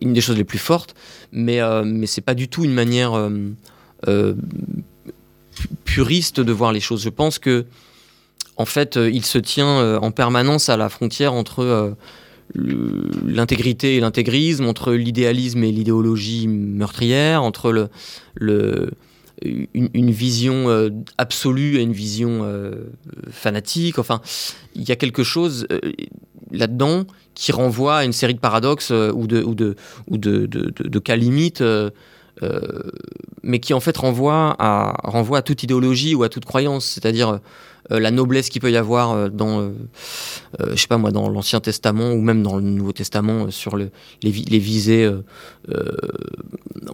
[0.00, 0.94] une des choses les plus fortes,
[1.32, 3.12] mais mais c'est pas du tout une manière
[5.84, 7.02] puriste de voir les choses.
[7.02, 7.64] Je pense que
[8.56, 11.96] en fait, il se tient en permanence à la frontière entre
[12.54, 17.88] l'intégrité et l'intégrisme, entre l'idéalisme et l'idéologie meurtrière, entre
[19.42, 22.84] une, vision euh, absolue et une vision euh,
[23.30, 23.98] fanatique.
[23.98, 24.20] Enfin,
[24.74, 25.78] il y a quelque chose euh,
[26.50, 31.64] là-dedans qui renvoie à une série de paradoxes ou de, ou de, cas limites.
[33.42, 37.40] Mais qui en fait renvoie à, renvoie à toute idéologie ou à toute croyance, c'est-à-dire
[37.90, 39.72] euh, la noblesse qu'il peut y avoir euh, dans, euh,
[40.70, 43.90] je sais pas moi, dans l'Ancien Testament ou même dans le Nouveau Testament sur le,
[44.22, 45.10] les, les, visées,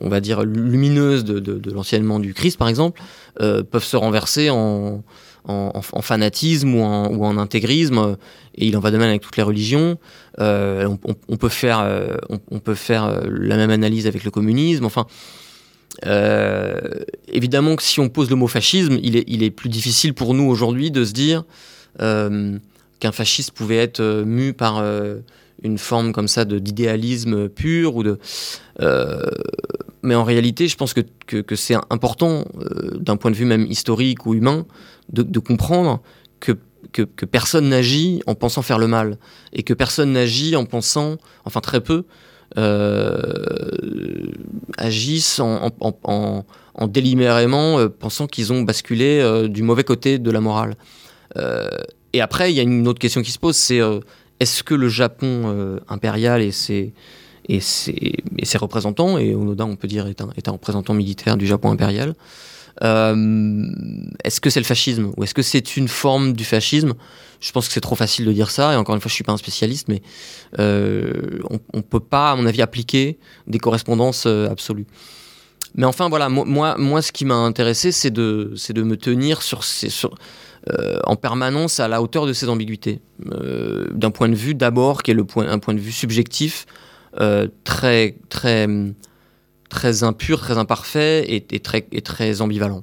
[0.01, 3.01] on va dire, lumineuses de, de, de l'enseignement du Christ, par exemple,
[3.37, 5.03] peuvent se renverser en,
[5.48, 8.16] en, fanatisme ou en, intégrisme,
[8.54, 9.98] et il en va de même avec toutes les religions.
[10.38, 11.80] On, on, peut faire,
[12.28, 14.84] on, on, peut faire la même analyse avec le communisme.
[14.84, 15.06] Enfin,
[16.06, 16.76] euh,
[17.26, 20.34] évidemment que si on pose le mot fascisme, il est, il est plus difficile pour
[20.34, 21.44] nous aujourd'hui de se dire
[22.00, 22.56] euh,
[23.00, 24.84] qu'un fasciste pouvait être euh, mu par
[25.62, 28.18] une forme comme ça d'idéalisme pur ou de.
[30.02, 32.44] mais en réalité, je pense que, que, c'est important,
[32.94, 34.66] d'un point de vue même historique ou humain,
[35.12, 36.01] de, comprendre
[36.40, 36.53] que,
[36.92, 39.18] que, personne n'agit en pensant faire le mal
[39.53, 42.05] et que personne n'agit en pensant, enfin très peu,
[42.57, 44.31] euh,
[44.79, 50.40] agissent en, en, délibérément euh, pensant qu'ils ont basculé euh, du mauvais côté de la
[50.40, 50.77] morale.
[52.12, 53.81] et après, il y a une autre question qui se pose, c'est
[54.40, 56.92] est-ce que le Japon impérial et ses,
[57.49, 61.37] et ses, ses, représentants, et Onoda, on peut dire, est un, est un représentant militaire
[61.37, 62.14] du Japon impérial,
[62.81, 66.95] est-ce que c'est le fascisme ou est-ce que c'est une forme du fascisme?
[67.41, 69.25] Je pense que c'est trop facile de dire ça, et encore une fois, je suis
[69.25, 70.03] pas un spécialiste, mais
[70.59, 74.87] euh, on, ne peut pas, à mon avis, appliquer des correspondances euh, absolues.
[75.75, 79.41] Mais enfin, voilà, moi, moi, ce qui m'a intéressé, c'est de, de me tenir
[80.71, 85.12] euh, en permanence à la hauteur de ces ambiguïtés, d'un point de vue d'abord qui
[85.12, 86.67] est le point, un point de vue subjectif,
[87.64, 88.67] très, très,
[89.68, 92.83] très impur, très imparfait et, très, ambivalent.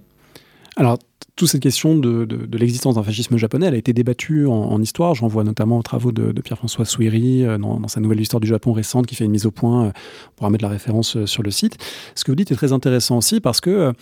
[0.78, 1.00] Alors,
[1.36, 5.16] toute cette question de, l'existence d'un fascisme japonais, elle a été débattue en, histoire.
[5.16, 8.72] J'en vois notamment aux travaux de, Pierre-François Souiri euh, dans, sa nouvelle histoire du Japon
[8.72, 9.86] récente qui fait une mise au point.
[9.88, 11.78] Euh, pour pourra mettre la référence euh, sur le site.
[12.16, 13.94] Ce que vous dites est très intéressant aussi parce que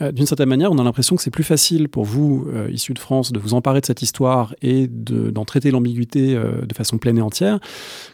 [0.00, 3.30] d'une certaine manière, on a l'impression que c'est plus facile pour vous, issus de France,
[3.30, 7.60] de vous emparer de cette histoire et d'en traiter l'ambiguïté de façon pleine et entière,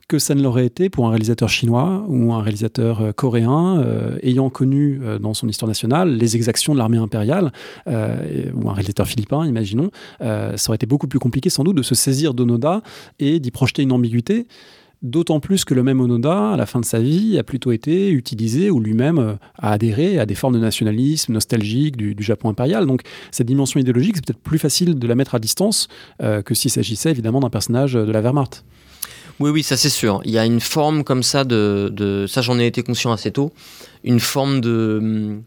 [0.08, 3.82] que ça ne l'aurait été pour un réalisateur chinois ou un réalisateur coréen
[4.22, 7.52] ayant connu dans son histoire nationale les exactions de l'armée impériale
[7.86, 9.90] ou un réalisateur philippin, imaginons,
[10.20, 12.82] euh, ça aurait été beaucoup plus compliqué sans doute de se saisir d'Onoda
[13.18, 14.46] et d'y projeter une ambiguïté.
[15.02, 18.10] D'autant plus que le même Onoda, à la fin de sa vie, a plutôt été
[18.10, 22.86] utilisé ou lui-même euh, a adhéré à des formes de nationalisme nostalgique du, Japon impérial.
[22.86, 25.88] Donc cette dimension idéologique, c'est peut-être plus facile de la mettre à distance
[26.22, 28.62] euh, que s'il s'agissait évidemment d'un personnage de la Wehrmacht.
[29.40, 30.20] Oui, oui, ça c'est sûr.
[30.26, 33.52] Il y a une forme comme ça de, ça j'en ai été conscient assez tôt,
[34.04, 35.40] une forme de,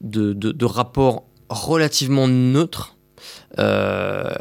[0.00, 2.96] de, de, rapport relativement neutre
[3.58, 4.32] euh,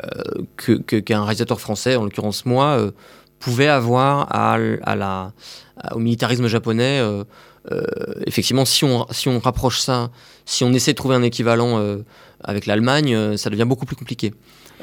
[0.55, 2.91] que, qu'un réalisateur français, en l'occurrence moi, euh,
[3.43, 5.31] pouvait avoir à, à la,
[5.93, 6.99] au militarisme japonais.
[7.01, 7.23] Euh,
[8.25, 10.11] effectivement, si on, si on rapproche ça,
[10.45, 11.81] si on essaie de trouver un équivalent
[12.43, 14.33] avec l'Allemagne, ça devient beaucoup plus compliqué.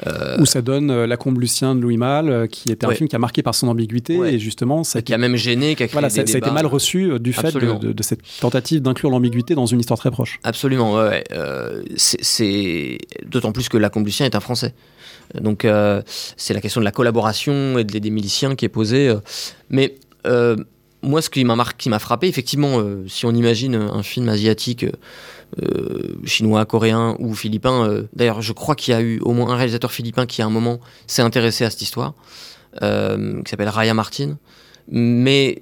[0.07, 2.91] Euh, Où ça donne euh, La Combe Lucien de Louis Malle, euh, qui était un
[2.91, 5.83] film qui a marqué par son ambiguïté et justement ça qui a même gêné, qui
[5.83, 9.53] a créé voilà, ça, a été mal reçu du fait de, cette tentative d'inclure l'ambiguïté
[9.53, 10.39] dans une histoire très proche.
[10.43, 11.23] Absolument, ouais.
[11.97, 14.73] c'est d'autant plus que La Combe Lucien est un Français.
[15.39, 15.67] Donc
[16.37, 19.13] c'est la question de la collaboration et des miliciens qui est posée.
[19.69, 19.95] mais
[21.03, 24.85] moi, ce qui m'a frappé, effectivement, si on imagine un film asiatique
[25.61, 27.85] euh, chinois, coréen ou philippin.
[27.85, 30.45] Euh, d'ailleurs, je crois qu'il y a eu au moins un réalisateur philippin qui, à
[30.45, 32.13] un moment, s'est intéressé à cette histoire,
[32.81, 34.37] euh, qui s'appelle Raya Martin.
[34.87, 35.61] Mais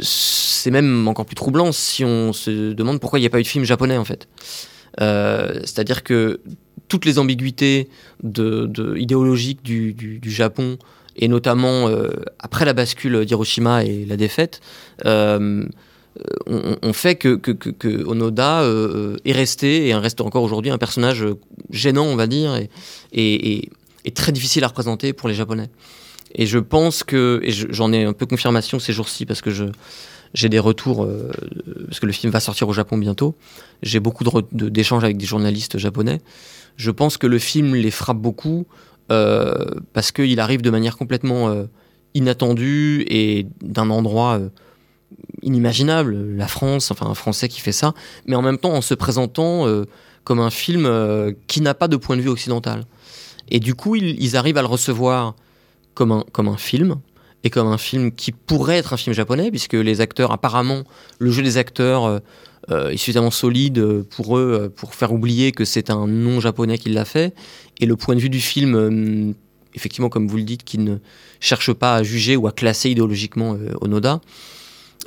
[0.00, 3.42] c'est même encore plus troublant si on se demande pourquoi il n'y a pas eu
[3.42, 4.28] de film japonais, en fait.
[4.98, 6.40] C'est-à-dire que
[6.88, 7.88] toutes les ambiguïtés
[8.24, 10.78] idéologiques du, Japon,
[11.16, 11.88] et notamment
[12.38, 14.60] après la bascule d'Hiroshima et la défaite,
[15.04, 15.64] euh,
[16.46, 21.24] on, fait que, Onoda euh, est resté et reste encore aujourd'hui un personnage
[21.70, 22.56] gênant, on va dire,
[23.12, 23.70] et,
[24.14, 25.70] très difficile à représenter pour les Japonais.
[26.36, 29.64] Et je pense que, et j'en ai un peu confirmation ces jours-ci parce que je,
[30.34, 31.30] j'ai des retours, euh,
[31.86, 33.36] parce que le film va sortir au Japon bientôt,
[33.82, 36.20] j'ai beaucoup d'échanges avec des journalistes japonais.
[36.76, 38.66] Je pense que le film les frappe beaucoup
[39.08, 41.54] parce qu'il arrive de manière complètement
[42.14, 44.40] inattendue et d'un endroit
[45.42, 47.94] inimaginable, la France, enfin un Français qui fait ça,
[48.26, 49.84] mais en même temps en se présentant euh,
[50.24, 52.84] comme un film euh, qui n'a pas de point de vue occidental.
[53.50, 55.34] Et du coup, ils, arrivent à le recevoir
[55.92, 56.96] comme un film,
[57.44, 60.82] et comme un film qui pourrait être un film japonais, puisque les acteurs, apparemment,
[61.18, 62.20] le jeu des acteurs
[62.70, 66.88] euh, est suffisamment solide pour eux, pour faire oublier que c'est un non japonais qui
[66.88, 67.34] l'a fait,
[67.80, 69.34] et le point de vue du film
[69.74, 70.98] effectivement, comme vous le dites, qui ne
[71.40, 74.20] cherche pas à juger ou à classer idéologiquement Onoda,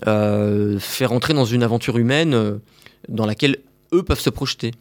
[0.05, 2.57] euh, faire entrer dans une aventure humaine euh,
[3.09, 3.57] dans laquelle
[3.93, 4.71] eux peuvent se projeter,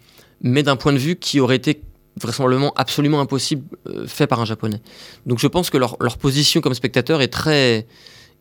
[0.43, 1.81] mais d'un point de vue qui aurait été
[2.21, 4.81] vraisemblablement absolument impossible euh, fait par un japonais.
[5.27, 7.87] Donc je pense que leur, leur position comme spectateur est très,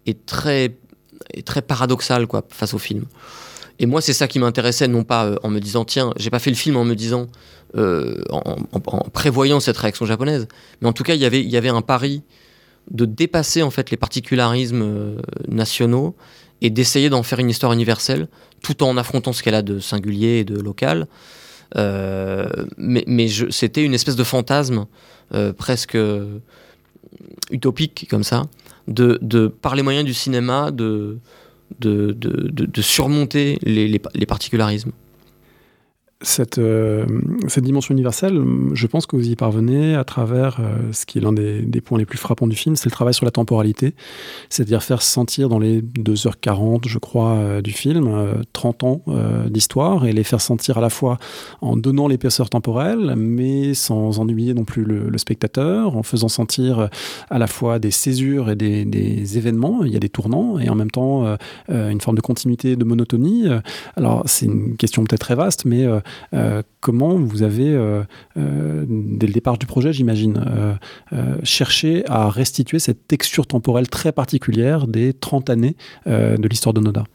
[0.05, 0.77] est très,
[1.33, 3.05] est très paradoxale quoi, face au film.
[3.77, 6.49] Et moi, c'est ça qui m'intéressait, non pas en me disant, tiens, j'ai pas fait
[6.49, 7.27] le film en me disant,
[7.75, 10.47] en, en, prévoyant cette réaction japonaise,
[10.79, 12.23] mais en tout cas, y il y avait un pari
[12.89, 15.17] de dépasser en fait les particularismes
[15.49, 16.15] nationaux
[16.61, 18.27] et d'essayer d'en faire une histoire universelle,
[18.61, 21.07] tout en affrontant ce qu'elle a de singulier et de local.
[21.75, 22.47] Euh,
[22.77, 24.85] mais, c'était une espèce de fantasme
[25.33, 25.97] euh, presque
[27.51, 28.43] utopique comme ça,
[28.87, 31.19] de, par les moyens du cinéma, de,
[32.81, 34.91] surmonter les particularismes
[36.25, 37.05] cette, euh,
[37.47, 38.41] cette, dimension universelle,
[38.73, 41.99] je pense que vous y parvenez à travers euh, ce qui est l'un des, points
[41.99, 43.93] les plus frappants du film, c'est le travail sur la temporalité,
[44.49, 48.09] c'est-à-dire faire sentir dans les 2h40, je crois, euh, du film,
[48.53, 49.01] 30 ans
[49.49, 51.19] d'histoire, et les faire sentir à la fois
[51.61, 56.89] en donnant l'épaisseur temporelle, mais sans ennuyer non plus le, spectateur, en faisant sentir
[57.29, 60.75] à la fois des césures et des, événements, il y a des tournants, et en
[60.75, 61.37] même temps
[61.69, 63.45] une forme de continuité, de monotonie.
[63.95, 65.85] Alors c'est une question peut-être très vaste, mais
[66.79, 68.03] comment vous avez, euh,
[68.37, 70.39] euh, dès le départ du projet, j'imagine,
[71.43, 75.75] cherché à restituer cette texture temporelle très particulière des 30 années
[76.05, 77.05] de l'histoire de Noda?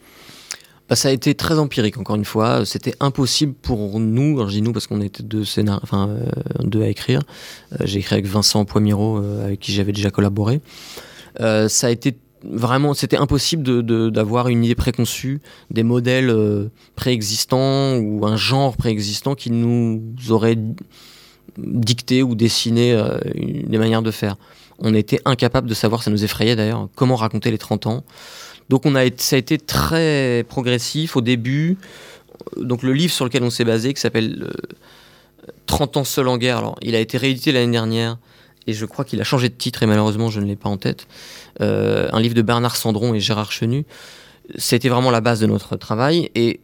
[0.88, 2.64] Bah, ça a été très empirique, encore une fois.
[2.64, 5.78] C'était impossible pour nous, je dis nous parce qu'on était deux, scénar...
[5.84, 6.16] enfin,
[6.64, 7.22] deux à écrire.
[7.84, 10.60] J'ai écrit avec Vincent Poimiro, avec qui j'avais déjà collaboré.
[11.38, 18.26] ça a été vraiment, c'était impossible d'avoir une idée préconçue, des modèles euh, préexistants ou
[18.26, 20.00] un genre préexistant qui nous
[20.30, 20.58] aurait
[21.58, 24.36] dicté ou dessiné euh, des manières de faire.
[24.78, 28.04] On était incapable de savoir, ça nous effrayait d'ailleurs, comment raconter les 30 ans.
[28.70, 28.84] Donc
[29.16, 31.76] ça a été très progressif au début.
[32.56, 34.48] Donc le livre sur lequel on s'est basé, qui s'appelle
[35.66, 38.16] 30 euh, ans seul en guerre, alors il a été réédité l'année dernière
[38.66, 40.76] et je crois qu'il a changé de titre et malheureusement je ne l'ai pas en
[40.76, 41.06] tête.
[41.60, 43.84] Euh, un livre de Bernard Sandron et Gérard Chenu.
[44.56, 46.60] C'était vraiment la base de notre travail et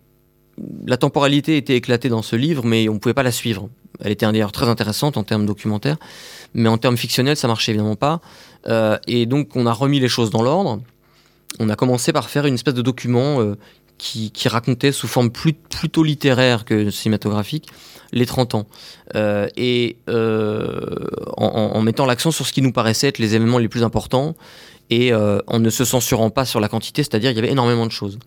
[0.86, 3.68] la temporalité était éclatée dans ce livre, mais on ne pouvait pas la suivre.
[4.00, 5.98] Elle était d'ailleurs très intéressante en termes documentaires,
[6.54, 8.20] mais en termes fictionnels, ça marchait évidemment pas.
[8.66, 10.80] Euh, et donc, on a remis les choses dans l'ordre.
[11.60, 13.56] On a commencé par faire une espèce de document euh,
[13.98, 17.68] qui, racontait sous forme plutôt littéraire que cinématographique
[18.12, 18.66] les 30 ans.
[19.56, 24.34] Et en, mettant l'accent sur ce qui nous paraissait être les événements les plus importants
[24.90, 27.86] et euh, en ne se censurant pas sur la quantité, c'est-à-dire il y avait énormément
[27.86, 28.18] de choses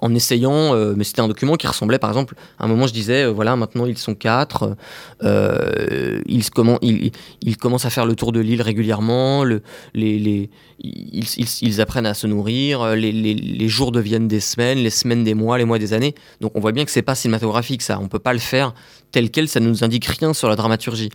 [0.00, 2.92] en essayant, euh, mais c'était un document qui ressemblait par exemple, à un moment je
[2.92, 4.76] disais, euh, voilà, maintenant ils sont quatre,
[5.22, 9.62] ils, comment, ils, commencent à faire le tour de l'île régulièrement, le,
[9.94, 15.24] les, ils, apprennent à se nourrir, les, les, les, jours deviennent des semaines, les semaines
[15.24, 16.14] des mois, les mois des années.
[16.40, 18.74] Donc on voit bien que c'est pas cinématographique ça, on peut pas le faire
[19.14, 21.10] tel quel, ça ne nous indique rien sur la dramaturgie.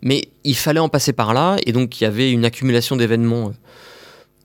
[0.00, 3.52] Mais il fallait en passer par là, et donc il y avait une accumulation d'événements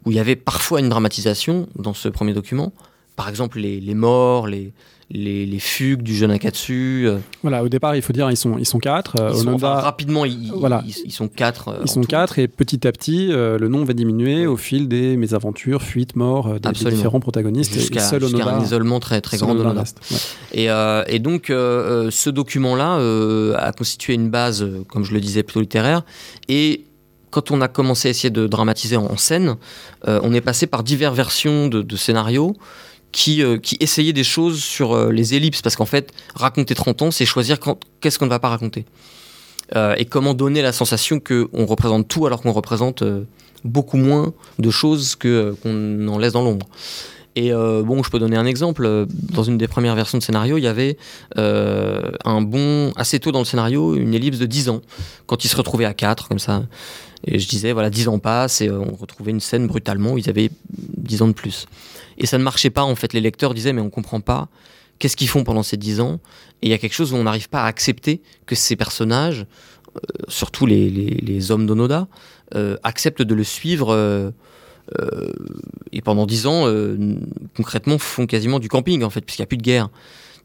[0.08, 2.72] où il y avait parfois une dramatisation dans ce premier document,
[3.18, 4.72] par exemple les, les morts, les,
[5.12, 7.04] les, les, fugues du jeune Akatsu.
[7.08, 7.18] Euh.
[7.42, 9.20] Voilà, au départ, il faut dire, ils sont, ils sont quatre.
[9.20, 10.82] Euh, ils sont, enfin, rapidement, ils, voilà.
[10.86, 11.70] ils, sont quatre.
[11.70, 12.08] Euh, ils sont tout.
[12.08, 16.16] quatre, et petit à petit, euh, le nom va diminuer au fil des mésaventures, fuites,
[16.16, 17.74] morts des, des différents protagonistes.
[17.74, 19.84] Jusqu'à jusqu un isolement très, très grand de Onoda.
[19.84, 20.18] Ouais.
[20.54, 25.60] Et, euh, et, donc, ce document-là a constitué une base, comme je le disais, plutôt
[25.62, 26.04] littéraire.
[26.48, 26.87] Et
[27.30, 29.58] quand on a commencé à essayer de dramatiser en, scène,
[30.06, 32.56] on est passé par diverses versions de, scénarios
[33.12, 37.02] qui, euh, qui essayaient des choses sur euh, les ellipses, parce qu'en fait, raconter 30
[37.04, 37.58] ans, c'est choisir
[38.02, 38.86] qu'est-ce qu'on ne va pas raconter.
[39.76, 43.24] Euh, et comment donner la sensation qu'on représente tout alors qu'on représente euh,
[43.66, 46.68] beaucoup moins de choses qu'on en laisse dans l'ombre.
[47.38, 49.06] Et euh, bon, je peux donner un exemple.
[49.10, 50.98] Dans une des premières versions de scénario, il y avait
[51.38, 54.82] euh, un bon, assez tôt dans le scénario, une ellipse de 10 ans,
[55.28, 56.64] quand ils se retrouvaient à 4, comme ça.
[57.26, 60.30] Et je disais, voilà, 10 ans passent, et on retrouvait une scène brutalement où ils
[60.30, 61.66] avaient 10 ans de plus.
[62.18, 63.14] Et ça ne marchait pas, en fait.
[63.14, 64.48] Les lecteurs disaient, mais on comprend pas.
[65.00, 66.20] Qu'est-ce qu'ils font pendant ces 10 ans
[66.62, 69.46] Et il y a quelque chose où on n'arrive pas à accepter que ces personnages,
[69.96, 72.08] euh, surtout les, les, hommes d'Onoda,
[72.56, 73.94] euh, acceptent de le suivre.
[73.94, 74.32] Euh,
[75.00, 75.32] euh,
[75.92, 76.98] et pendant dix ans, euh,
[77.56, 79.90] concrètement, font quasiment du camping, en fait, puisqu'il n'y a plus de guerre.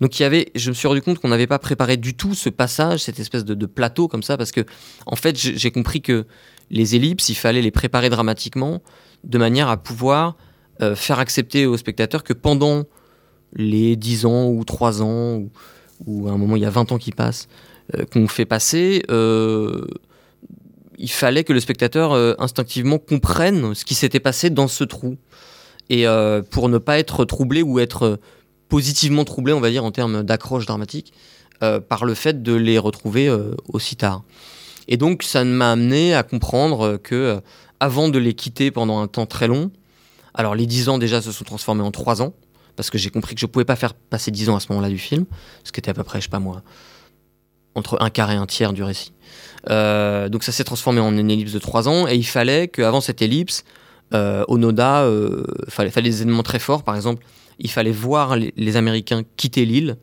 [0.02, 2.48] Donc y avait, je me suis rendu compte qu'on n'avait pas préparé du tout ce
[2.48, 4.62] passage, cette espèce de, plateau comme ça, parce que
[5.06, 6.26] en fait j'ai compris que
[6.70, 8.82] les ellipses, il fallait les préparer dramatiquement
[9.22, 10.36] de manière à pouvoir
[10.80, 12.82] euh, faire accepter aux spectateurs que pendant
[13.54, 15.44] les 10 ans ou 3 ans,
[16.04, 17.46] ou, à un moment il y a 20 ans qui passent,
[17.96, 19.86] euh, qu'on fait passer, euh,
[20.98, 25.16] il fallait que le spectateur instinctivement comprenne ce qui s'était passé dans ce trou.
[25.90, 26.06] Et
[26.50, 28.20] pour ne pas être troublé ou être
[28.72, 31.12] positivement troublé, on va dire, en termes d'accroche dramatique,
[31.62, 34.22] euh, par le fait de les retrouver euh, aussi tard.
[34.88, 37.40] Et donc, ça m'a amené à comprendre que, euh,
[37.80, 39.70] avant de les quitter pendant un temps très long,
[40.32, 42.32] alors les 10 ans déjà se sont transformés en 3 ans,
[42.74, 44.88] parce que j'ai compris que je pouvais pas faire passer 10 ans à ce moment-là
[44.88, 45.26] du film,
[45.64, 46.62] ce qui était à peu près, je sais pas moi,
[47.74, 49.12] entre un quart et un tiers du récit.
[49.68, 53.20] Donc ça s'est transformé en une ellipse de 3 ans et il fallait qu'avant cette
[53.20, 53.64] ellipse,
[54.12, 56.84] Onoda, euh, fallait des éléments très forts.
[56.84, 57.22] Par exemple,
[57.58, 59.96] il fallait voir les, les Américains quitter l'île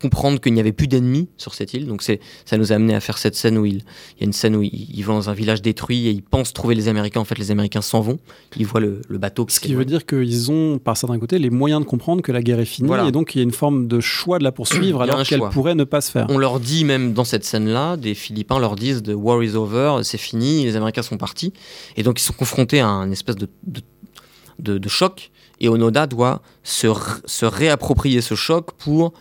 [0.00, 1.86] comprendre qu'il n'y avait plus d'ennemis sur cette île.
[1.86, 4.32] Donc ça nous a amené à faire cette scène où il, il y a une
[4.32, 7.20] scène où ils il vont dans un village détruit et ils pensent trouver les Américains.
[7.20, 8.18] En fait, les Américains s'en vont.
[8.56, 9.46] Ils voient le, le bateau.
[9.48, 12.42] Ce qui veut dire qu'ils ont, par certains côtés, les moyens de comprendre que la
[12.42, 12.88] guerre est finie.
[12.88, 13.08] Voilà.
[13.08, 15.74] Et donc il y a une forme de choix de la poursuivre alors qu'elle pourrait
[15.74, 16.26] ne pas se faire.
[16.28, 20.00] On leur dit même dans cette scène-là, des Philippins leur disent the war is over,
[20.02, 21.52] c'est fini, les Américains sont partis.
[21.96, 23.80] Et donc ils sont confrontés à un espèce de, de,
[24.58, 25.30] de, de choc.
[25.60, 26.88] Et Onoda doit se,
[27.24, 29.12] se réapproprier ce choc pour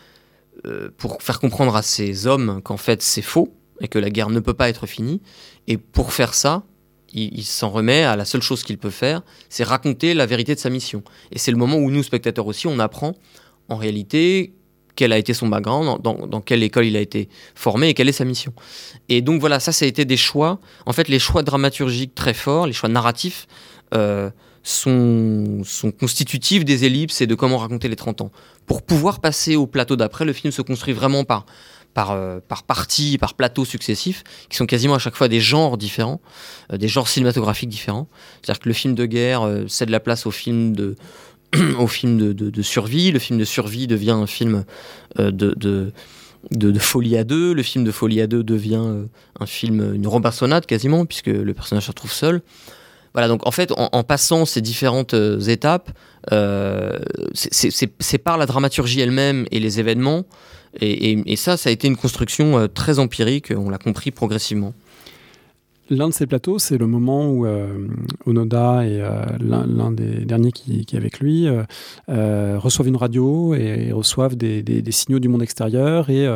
[0.65, 4.29] euh, pour faire comprendre à ces hommes qu'en fait c'est faux et que la guerre
[4.29, 5.21] ne peut pas être finie.
[5.67, 6.63] Et pour faire ça,
[7.13, 10.59] il, s'en remet à la seule chose qu'il peut faire, c'est raconter la vérité de
[10.59, 11.03] sa mission.
[11.31, 13.15] Et c'est le moment où nous, spectateurs aussi, on apprend
[13.69, 14.53] en réalité
[14.95, 18.09] quel a été son background, dans, dans, quelle école il a été formé et quelle
[18.09, 18.53] est sa mission.
[19.09, 22.33] Et donc voilà, ça, ça a été des choix, en fait, les choix dramaturgiques très
[22.33, 23.47] forts, les choix narratifs,
[23.93, 24.29] euh,
[24.65, 25.61] sont,
[25.99, 28.31] constitutifs des ellipses et de comment raconter les 30 ans.
[28.65, 31.45] Pour pouvoir passer au plateau d'après, le film se construit vraiment par,
[31.93, 35.77] par, euh, par parties, par plateaux successifs, qui sont quasiment à chaque fois des genres
[35.77, 36.19] différents,
[36.73, 38.07] euh, des genres cinématographiques différents.
[38.41, 40.95] C'est-à-dire que le film de guerre euh, cède la place au film de,
[41.77, 44.65] au film de, survie, le film de survie devient un film
[45.19, 45.53] de,
[46.49, 47.53] de folie à deux.
[47.53, 49.05] Le film de folie à deux devient
[49.39, 52.41] un film, une robinsonnade quasiment, puisque le personnage se retrouve seul.
[53.15, 55.89] Voilà, donc en fait, en, passant ces différentes euh, étapes,
[56.33, 56.99] euh,
[57.33, 60.25] c'est par la dramaturgie elle-même et les événements,
[60.81, 64.11] et, et, et, ça, ça a été une construction euh, très empirique, on l'a compris
[64.11, 64.73] progressivement.
[65.91, 67.87] L'un de ces plateaux, c'est le moment où euh,
[68.25, 71.47] Onoda et euh, l'un des derniers qui, est avec lui
[72.09, 76.27] euh, reçoivent une radio et, reçoivent des, signaux du monde extérieur et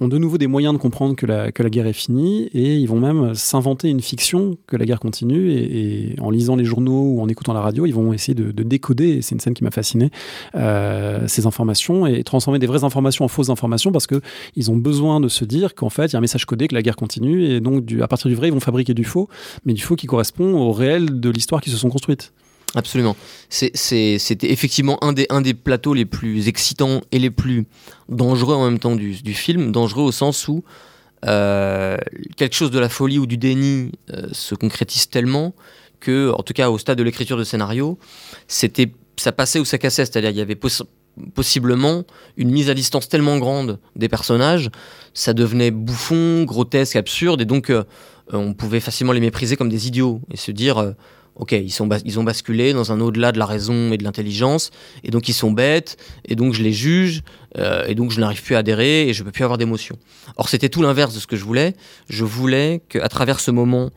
[0.00, 2.76] ont de nouveau des moyens de comprendre que la, que la guerre est finie et
[2.76, 7.12] ils vont même s'inventer une fiction que la guerre continue et, en lisant les journaux
[7.12, 9.64] ou en écoutant la radio, ils vont essayer de, de décoder, c'est une scène qui
[9.64, 10.10] m'a fasciné,
[10.54, 15.28] ces informations et transformer des vraies informations en fausses informations parce qu'ils ont besoin de
[15.28, 17.60] se dire qu'en fait, il y a un message codé, que la guerre continue et
[17.60, 19.28] donc du, à partir du vrai, ils vont fabriquer du faux,
[19.64, 22.32] mais du faux qui correspond au réel de l'histoire qui se sont construites.
[22.74, 23.16] Absolument.
[23.48, 27.66] C'était effectivement un des, un des plateaux les plus excitants et les plus
[28.08, 29.72] dangereux en même temps du, film.
[29.72, 30.64] Dangereux au sens où
[31.24, 31.96] euh,
[32.36, 35.54] quelque chose de la folie ou du déni euh, se concrétise tellement
[35.98, 37.98] que, en tout cas au stade de l'écriture de scénario,
[38.46, 40.04] c'était ça passait ou ça cassait.
[40.04, 40.58] C'est-à-dire il y avait
[41.34, 42.04] possiblement
[42.36, 44.70] une mise à distance tellement grande des personnages,
[45.14, 47.84] ça devenait bouffon, grotesque, absurde, et donc euh,
[48.32, 50.92] on pouvait facilement les mépriser comme des idiots et se dire euh,
[51.36, 54.70] ok ils sont ils ont basculé dans un au-delà de la raison et de l'intelligence
[55.04, 57.22] et donc ils sont bêtes et donc je les juge
[57.56, 59.96] euh, et donc je n'arrive plus à adhérer et je peux plus avoir d'émotion.
[60.36, 61.74] Or c'était tout l'inverse de ce que je voulais.
[62.08, 63.90] Je voulais qu'à travers ce moment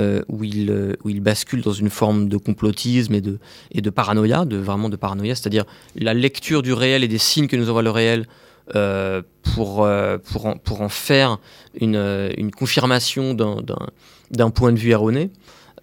[0.00, 3.38] euh, où il où il bascule dans une forme de complotisme et de
[3.70, 5.64] et de paranoïa, de vraiment de paranoïa, c'est-à-dire
[5.94, 8.26] la lecture du réel et des signes que nous envoie le réel
[8.74, 9.22] euh,
[9.54, 11.38] pour, euh, pour, en, pour en faire
[11.80, 15.30] une, euh, une confirmation d'un point de vue erroné,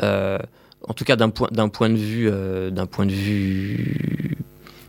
[0.01, 2.29] en tout cas d'un point, point, de vue,
[2.71, 4.38] d'un point de vue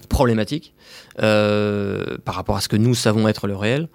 [0.08, 0.74] problématique
[1.16, 3.88] par rapport à ce que nous savons être le réel.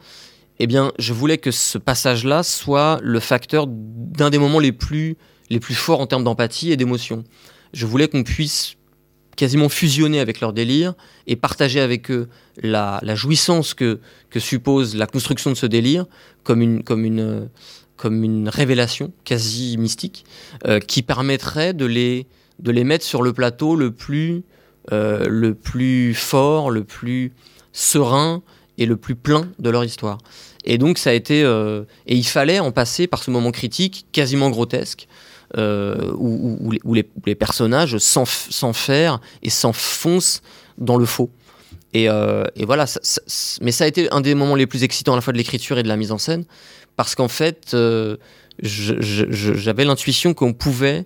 [0.59, 5.17] Eh bien, je voulais que ce passage-là soit le facteur d'un des moments les plus,
[5.49, 7.23] les plus forts en termes d'empathie et d'émotion.
[7.73, 8.75] Je voulais qu'on puisse
[9.39, 12.27] quasiment fusionner avec leur délire et partager avec eux
[12.61, 13.99] la, jouissance que,
[14.35, 16.05] suppose la construction de ce délire
[16.43, 16.83] comme une,
[18.49, 20.25] révélation quasi mystique
[20.67, 22.27] euh, qui permettrait de les,
[22.83, 24.43] mettre sur le plateau le plus,
[24.91, 27.31] euh, le plus fort, le plus
[27.71, 28.43] serein
[28.77, 30.17] et le plus plein de leur histoire.
[30.65, 31.43] Et donc ça a été...
[31.43, 35.07] Euh, et il fallait en passer par ce moment critique quasiment grotesque
[35.57, 40.41] euh, où, les, personnages s'enferment et s'enfoncent
[40.77, 41.31] dans le faux.
[41.93, 42.85] Et, euh, voilà,
[43.61, 45.77] mais ça a été un des moments les plus excitants à la fois de l'écriture
[45.79, 46.45] et de la mise en scène,
[46.95, 48.17] parce qu'en fait, euh,
[48.61, 51.05] j'avais l'intuition qu'on pouvait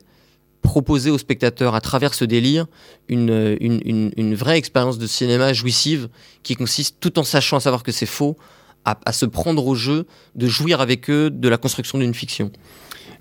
[0.61, 2.65] proposer aux spectateurs, à travers ce délire,
[3.09, 6.09] une, une, vraie expérience de cinéma jouissive
[6.41, 8.37] qui consiste, tout en sachant à savoir que c'est faux,
[8.85, 12.51] à, se prendre au jeu, de jouir avec eux de la construction d'une fiction.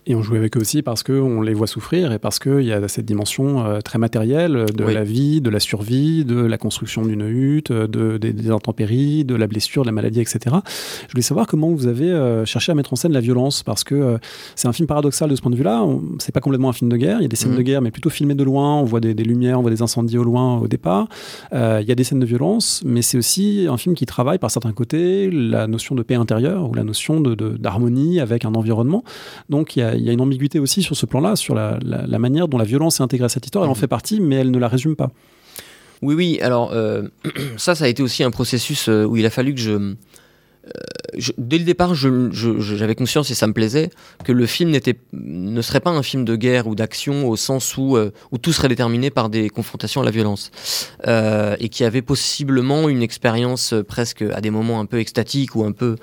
[0.04, 2.72] Et on joue avec eux aussi parce qu'on les voit souffrir et parce qu'il y
[2.72, 7.02] a cette dimension euh, très matérielle de la vie, de la survie, de la construction
[7.02, 10.56] d'une hutte, de, des, intempéries, de la blessure, de la maladie, etc.
[11.06, 13.84] Je voulais savoir comment vous avez euh, cherché à mettre en scène la violence parce
[13.84, 14.18] que euh,
[14.56, 15.86] c'est un film paradoxal de ce point de vue-là.
[16.18, 17.18] C'est pas complètement un film de guerre.
[17.20, 17.58] Il y a des scènes mhm.
[17.58, 18.78] de guerre, mais plutôt filmées de loin.
[18.78, 21.06] On voit des, des, lumières, on voit des incendies au loin au départ.
[21.52, 24.50] il y a des scènes de violence, mais c'est aussi un film qui travaille par
[24.50, 29.04] certains côtés la notion de paix intérieure ou la notion d'harmonie de, avec un environnement.
[29.48, 31.78] Donc il y a il y a une ambiguïté aussi sur ce plan-là, sur la,
[32.18, 33.64] manière dont la violence est intégrée à cette histoire.
[33.64, 33.80] Elle en mhm.
[33.80, 35.10] fait partie, mais elle ne la résume pas.
[36.02, 36.38] Oui, oui.
[36.42, 37.02] Alors, euh,
[37.56, 39.94] ça, ça a été aussi un processus euh, où il a fallu que je,
[41.38, 43.90] dès le départ, j'avais conscience, et ça me plaisait,
[44.24, 44.72] que le film
[45.12, 48.52] ne serait pas un film de guerre ou d'action au sens où, euh, où tout
[48.52, 50.50] serait déterminé par des confrontations à la violence.
[51.06, 55.56] Euh, et qui avait possiblement une expérience euh, presque à des moments un peu extatiques
[55.56, 55.96] ou un peu,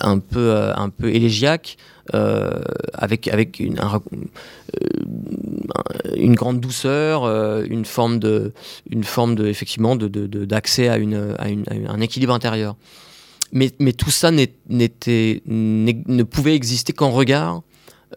[0.00, 1.76] un peu, un peu élégiaque.
[2.94, 3.78] Avec, avec une,
[6.16, 7.26] une grande douceur,
[7.64, 8.52] une forme de,
[8.90, 12.76] une forme de effectivement d'accès de, à, une, à, à un équilibre intérieur.
[13.52, 17.62] Mais, mais tout ça ne pouvait exister qu'en regard.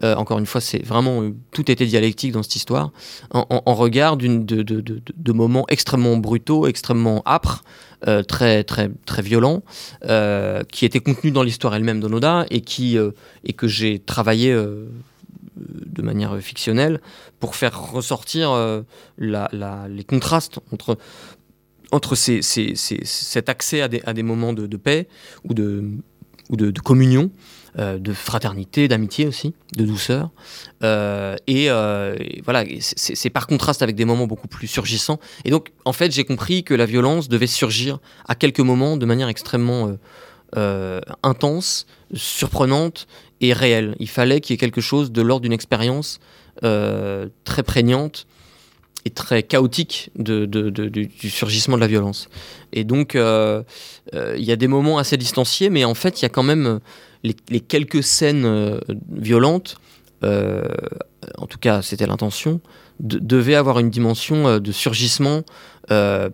[0.02, 2.90] Euh, encore une fois, c'est vraiment euh, tout était dialectique dans cette histoire.
[3.30, 7.64] En, regard de, de, de, de, moments extrêmement brutaux, extrêmement âpres,
[8.06, 9.62] euh, très très très violents,
[10.70, 12.96] qui étaient contenus dans l'histoire elle-même d'Onoda et qui
[13.44, 17.00] et que j'ai travaillé de manière fictionnelle
[17.40, 18.50] pour faire ressortir
[19.18, 19.48] la,
[19.88, 20.98] les contrastes entre
[21.92, 25.08] entre cet accès à des, moments de, paix
[25.44, 25.84] ou de,
[26.50, 27.30] ou de, communion,
[27.78, 30.30] euh, de fraternité, d'amitié aussi, de douceur.
[30.82, 35.20] Euh, euh, et, voilà, c'est par contraste avec des moments beaucoup plus surgissants.
[35.44, 39.04] Et donc, en fait, j'ai compris que la violence devait surgir à quelques moments de
[39.04, 39.94] manière extrêmement
[41.22, 43.06] intense, surprenante
[43.42, 43.94] et réelle.
[43.98, 46.18] Il fallait qu'il y ait quelque chose de l'ordre d'une expérience
[46.62, 48.26] très prégnante
[49.10, 52.28] très chaotique du surgissement de la violence.
[52.72, 53.62] Et donc, euh,
[54.14, 56.42] euh, il y a des moments assez distanciés, mais en fait, il y a quand
[56.42, 56.80] même
[57.22, 58.78] les, quelques scènes euh,
[59.10, 59.76] violentes
[61.38, 62.60] en tout cas c'était l'intention,
[62.98, 65.44] devait avoir une dimension de surgissement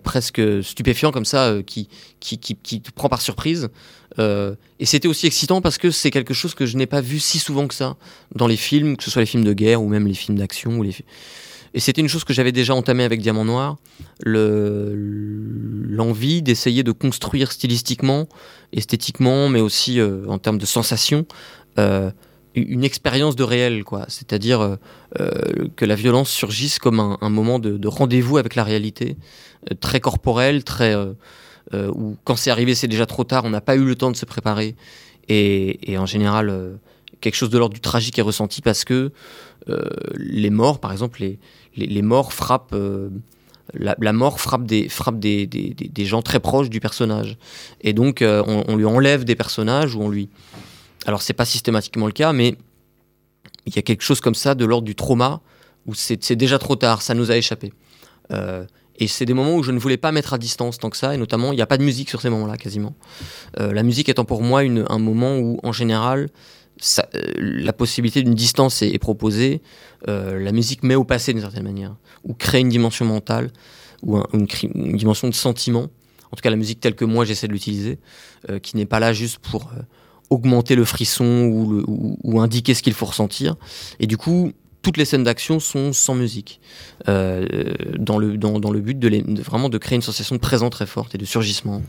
[0.03, 3.69] presque stupéfiant comme ça, qui, qui, qui, qui, te prend par surprise.
[4.19, 7.39] et c'était aussi excitant parce que c'est quelque chose que je n'ai pas vu si
[7.39, 7.97] souvent que ça
[8.35, 10.79] dans les films, que ce soit les films de guerre ou même les films d'action
[10.79, 10.97] ou les
[11.75, 13.77] et c'était une chose que j'avais déjà entamée avec Diamant Noir,
[15.93, 18.29] l'envie d'essayer de construire stylistiquement,
[18.73, 21.25] esthétiquement, mais aussi euh, en termes de sensation,
[21.79, 22.11] euh,
[22.55, 24.05] une expérience de réel, quoi.
[24.09, 24.77] C'est-à-dire euh,
[25.77, 29.17] que la violence surgisse comme un, moment de, rendez-vous avec la réalité,
[29.81, 30.95] très corporel, très
[31.75, 34.17] où quand c'est arrivé, c'est déjà trop tard, on n'a pas eu le temps de
[34.17, 34.77] se préparer,
[35.31, 36.77] et en général
[37.23, 39.13] quelque chose de l'ordre du tragique est ressenti parce que
[40.17, 41.39] les morts, par exemple, les,
[41.77, 42.73] les, morts frappent.
[42.73, 43.11] Euh,
[43.75, 47.39] la, mort frappe, des, frappe des, des, gens très proches du personnage.
[47.81, 50.29] Et donc, euh, on, lui enlève des personnages ou on lui.
[51.07, 52.57] Alors, c'est pas systématiquement le cas, mais
[53.67, 55.41] il y a quelque chose comme ça de l'ordre du trauma
[55.87, 57.73] où c'est déjà trop tard, ça nous a échappé.
[58.31, 58.65] Euh,
[58.97, 61.15] et c'est des moments où je ne voulais pas mettre à distance tant que ça,
[61.15, 62.95] et notamment, il n'y a pas de musique sur ces moments-là, quasiment.
[63.57, 66.29] la musique étant pour moi une, un moment où, en général,
[67.15, 69.63] euh, la possibilité d'une distance est, proposée,
[70.09, 73.51] euh, la musique met au passé d'une certaine manière, ou crée une dimension mentale,
[74.03, 74.47] ou une,
[74.97, 75.89] dimension de sentiment.
[76.33, 77.99] En tout cas, la musique telle que moi j'essaie de l'utiliser,
[78.51, 79.71] euh, qui n'est pas là juste pour
[80.31, 81.85] augmenter le frisson
[82.25, 83.55] ou, indiquer ce qu'il faut ressentir.
[84.01, 86.61] Et du coup, toutes les scènes d'action sont sans musique,
[87.07, 91.27] dans, le, but de, vraiment de créer une sensation de présent très forte et de
[91.27, 91.83] surgissement.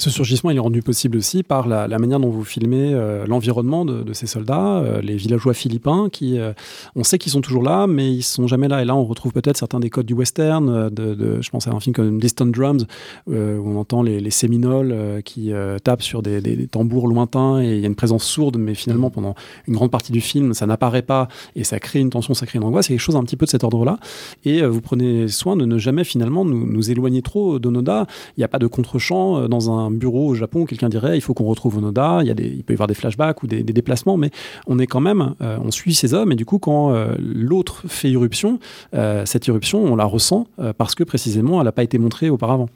[0.00, 4.14] Ce surgissement, est rendu possible aussi par la, manière dont vous filmez euh, l'environnement de,
[4.14, 6.54] ces soldats, euh, les villageois philippins, qui, euh,
[6.96, 8.80] on sait qu'ils sont toujours là, mais ils sont jamais là.
[8.80, 10.88] Et là, on retrouve peut-être certains des codes du western.
[10.88, 12.86] De, je pense à un film comme Distant Drums,
[13.26, 15.52] où on entend les, séminoles qui
[15.84, 19.34] tapent sur des, tambours lointains, et il y a une présence sourde, mais finalement, pendant
[19.68, 22.58] une grande partie du film, ça n'apparaît pas, et ça crée une tension, ça crée
[22.58, 22.86] une angoisse.
[22.86, 23.98] C'est quelque chose un petit peu de cet ordre-là.
[24.46, 28.06] Et vous prenez soin de ne jamais finalement nous, nous éloigner trop d'Onoda.
[28.38, 31.34] Il n'y a pas de contre-champ dans un bureau au Japon, quelqu'un dirait il faut
[31.34, 34.16] qu'on retrouve Onoda, il, y a il peut y avoir des flashbacks ou des, déplacements,
[34.16, 34.30] mais
[34.66, 37.82] on est quand même, euh, on suit ces hommes, et du coup, quand euh, l'autre
[37.86, 38.58] fait irruption,
[38.94, 40.46] euh, cette irruption, on la ressent
[40.78, 42.68] parce que précisément, elle n'a pas été montrée auparavant.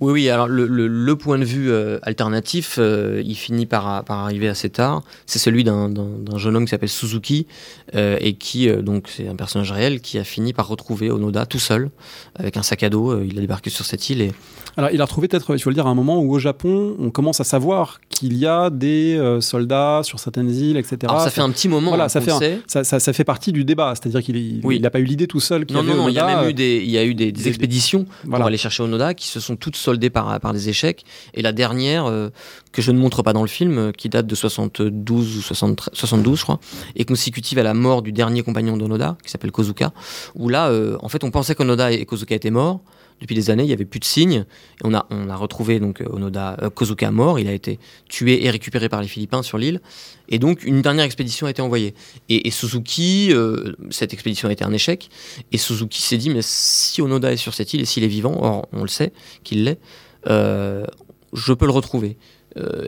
[0.00, 1.72] Oui, oui, alors le, point de vue
[2.02, 5.02] alternatif, il finit par, par, arriver assez tard.
[5.26, 5.92] C'est celui d'un
[6.36, 7.46] jeune homme qui s'appelle Suzuki
[7.94, 11.90] et qui, donc, c'est un personnage réel qui a fini par retrouver Onoda tout seul,
[12.34, 13.22] avec un sac à dos.
[13.22, 14.32] il a débarqué sur cette île et
[14.76, 16.96] alors, il a retrouvé peut-être, il faut le dire, à un moment où au Japon,
[16.98, 20.98] on commence à savoir qu'il y a des euh, soldats sur certaines îles, etc.
[21.04, 21.90] Alors, ça fait un petit moment.
[21.90, 23.92] Voilà, ça fait, ça, ça, fait partie du débat.
[23.94, 25.66] C'est-à-dire qu'il n'a pas eu l'idée tout seul.
[25.70, 28.06] Non, non, non, il y a même eu des, il y a eu des, expéditions
[28.24, 31.04] pour aller chercher Onoda qui se sont toutes soldées par, par des échecs.
[31.34, 32.30] Et la dernière, euh,
[32.72, 36.38] que je ne montre pas dans le film, euh, qui date de 72 ou 72,
[36.38, 36.60] je crois,
[36.96, 39.92] est consécutive à la mort du dernier compagnon d'Onoda, qui s'appelle Kozuka,
[40.34, 42.80] où là, en fait, on pensait qu'Onoda et Kozuka étaient morts
[43.22, 44.44] depuis des années, il n'y avait plus de signes.
[44.82, 47.38] On, a, retrouvé donc euh, Onoda euh, Kozuka mort.
[47.38, 49.80] Il a été tué et récupéré par les Philippins sur l'île.
[50.28, 51.94] Et donc, une dernière expédition a été envoyée.
[52.28, 55.08] Et, Suzuki, euh, cette expédition a été un échec.
[55.52, 58.36] Et Suzuki s'est dit, mais si Onoda est sur cette île et s'il est vivant,
[58.40, 59.12] or on le sait
[59.44, 59.78] qu'il l'est,
[60.26, 62.16] je peux le retrouver.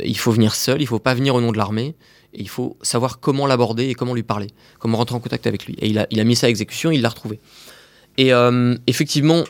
[0.04, 1.94] il faut venir seul, il faut pas venir au nom de l'armée.
[2.36, 4.48] Il faut savoir comment l'aborder et comment lui parler,
[4.80, 5.76] comment rentrer en contact avec lui.
[5.78, 7.38] Et il a, il a mis ça à exécution, il l'a retrouvé.
[8.18, 8.32] Et
[8.86, 9.44] effectivement,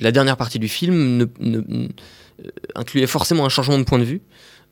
[0.00, 1.88] la dernière partie du film euh,
[2.74, 4.22] incluait forcément un changement de point de vue.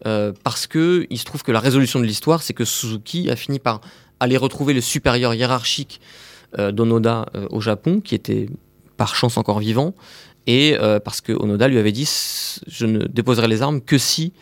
[0.04, 3.36] Euh, parce que il se trouve que la résolution de l'histoire, c'est que Suzuki a
[3.36, 3.80] fini par
[4.20, 6.00] aller retrouver le supérieur hiérarchique
[6.58, 8.48] euh, d'Onoda au Japon, qui était
[8.98, 9.94] par chance encore vivant,
[10.46, 12.08] et parce que Onoda lui avait dit
[12.66, 14.32] je ne déposerai les armes que si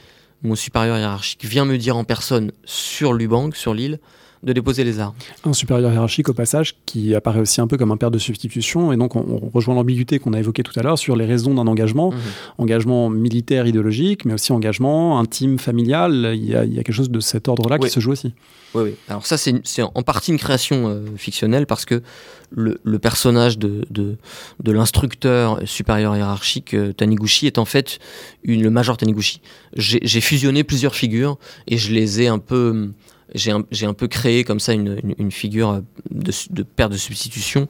[0.43, 4.01] mon supérieur hiérarchique vient me dire en personne sur Lubang, sur l'île,
[4.45, 5.15] de déposer les armes.
[5.45, 8.93] Un supérieur hiérarchique au passage qui apparaît aussi un peu comme un père de substitution
[8.93, 11.67] et donc on, rejoint l'ambiguïté qu'on a évoquée tout à l'heure sur les raisons d'un
[11.67, 12.19] engagement, mhm.
[12.59, 17.49] engagement militaire idéologique mais aussi engagement intime familial, il y a, quelque chose de cet
[17.49, 18.35] ordre-là qui se joue aussi.
[18.75, 18.95] Oui, oui.
[19.09, 22.03] Alors ça c'est en partie une création euh, fictionnelle parce que
[22.51, 27.99] le, personnage de, de, l'instructeur supérieur hiérarchique euh, Taniguchi est en fait
[28.43, 29.41] une, le major Taniguchi.
[29.77, 32.91] J'ai fusionné plusieurs figures et je les ai un peu
[33.35, 37.69] j'ai un, peu créé comme ça une, figure de, père de substitution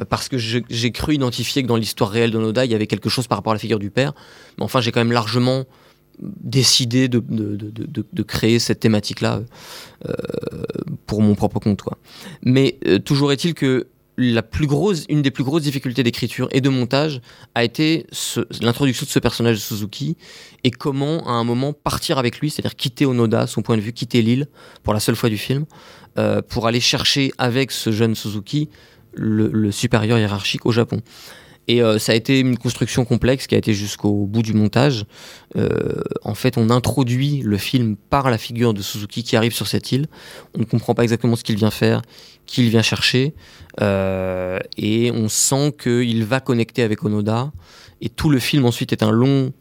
[0.00, 3.08] euh, parce que j'ai cru identifier que dans l'histoire réelle d'Onoda, il y avait quelque
[3.08, 4.12] chose par rapport à la figure du père.
[4.58, 5.64] Mais enfin, j'ai quand même largement
[6.18, 9.42] décidé de, de créer cette thématique-là
[10.08, 10.12] euh,
[11.06, 11.82] pour mon propre compte.
[11.82, 11.98] Quoi.
[12.42, 16.60] Mais euh, toujours est-il que la plus grosse, une des plus grosses difficultés d'écriture et
[16.60, 17.20] de montage
[17.54, 18.06] a été
[18.60, 20.16] l'introduction de ce personnage de Suzuki
[20.62, 23.92] et comment à un moment partir avec lui, c'est-à-dire quitter Onoda, son point de vue,
[23.92, 24.46] quitter l'île
[24.82, 25.64] pour la seule fois du film,
[26.18, 28.68] euh, pour aller chercher avec ce jeune Suzuki
[29.14, 31.00] le, supérieur hiérarchique au Japon.
[31.66, 35.06] Et euh, ça a été une construction complexe qui a été jusqu'au bout du montage.
[35.56, 35.68] Euh,
[36.22, 39.90] en fait, on introduit le film par la figure de Suzuki qui arrive sur cette
[39.92, 40.06] île.
[40.54, 42.02] On ne comprend pas exactement ce qu'il vient faire,
[42.46, 43.34] qui il vient chercher.
[43.80, 47.50] Euh, et on sent qu'il va connecter avec Onoda.
[48.00, 49.52] Et tout le film ensuite est un long,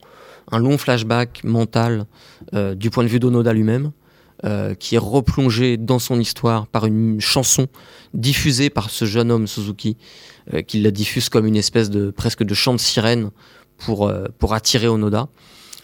[0.51, 2.06] un long flashback mental
[2.51, 3.91] du point de vue d'Onoda lui-même,
[4.80, 7.68] qui est replongé dans son histoire par une chanson
[8.14, 9.95] diffusée par ce jeune homme Suzuki,
[10.68, 13.32] qui la diffuse comme une espèce de presque de chant de sirène
[13.78, 15.28] pour, pour attirer Onoda.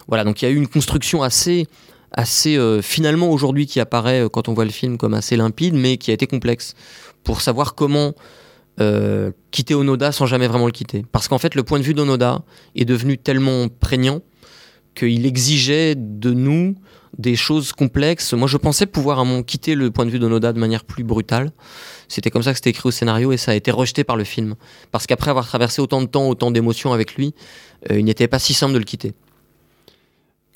[0.08, 1.68] Voilà, donc il y a eu une construction assez
[2.12, 6.12] assez finalement aujourd'hui qui apparaît quand on voit le film comme assez limpide, mais qui
[6.12, 6.74] a été complexe
[7.24, 8.14] pour savoir comment
[8.80, 11.06] euh, quitter Onoda sans jamais vraiment le quitter.
[11.12, 12.44] Parce qu'en fait, le point de vue d'Onoda
[12.76, 14.22] est devenu tellement prégnant
[14.96, 16.76] qu'il exigeait de nous
[17.20, 18.34] des choses complexes.
[18.34, 21.52] Moi, je pensais pouvoir à quitter le point de vue d'Onoda de manière plus brutale.
[22.08, 24.24] C'était comme ça que c'était écrit au scénario et ça a été rejeté par le
[24.24, 24.56] film.
[24.92, 27.36] Parce qu'après avoir traversé autant de temps, autant d'émotions avec lui,
[27.92, 29.14] euh, il n'était pas si simple de le quitter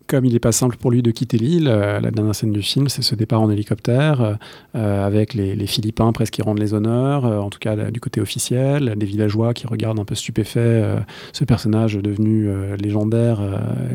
[0.08, 2.62] comme il n'est pas simple pour lui de quitter l'île, euh, la dernière scène du
[2.62, 4.34] film, c'est ce départ en hélicoptère euh,
[4.76, 8.96] euh, avec les, Philippins presque qui rendent les honneurs, en tout cas du côté officiel,
[8.98, 10.84] des villageois qui regardent un peu stupéfaits
[11.32, 13.40] ce personnage devenu légendaire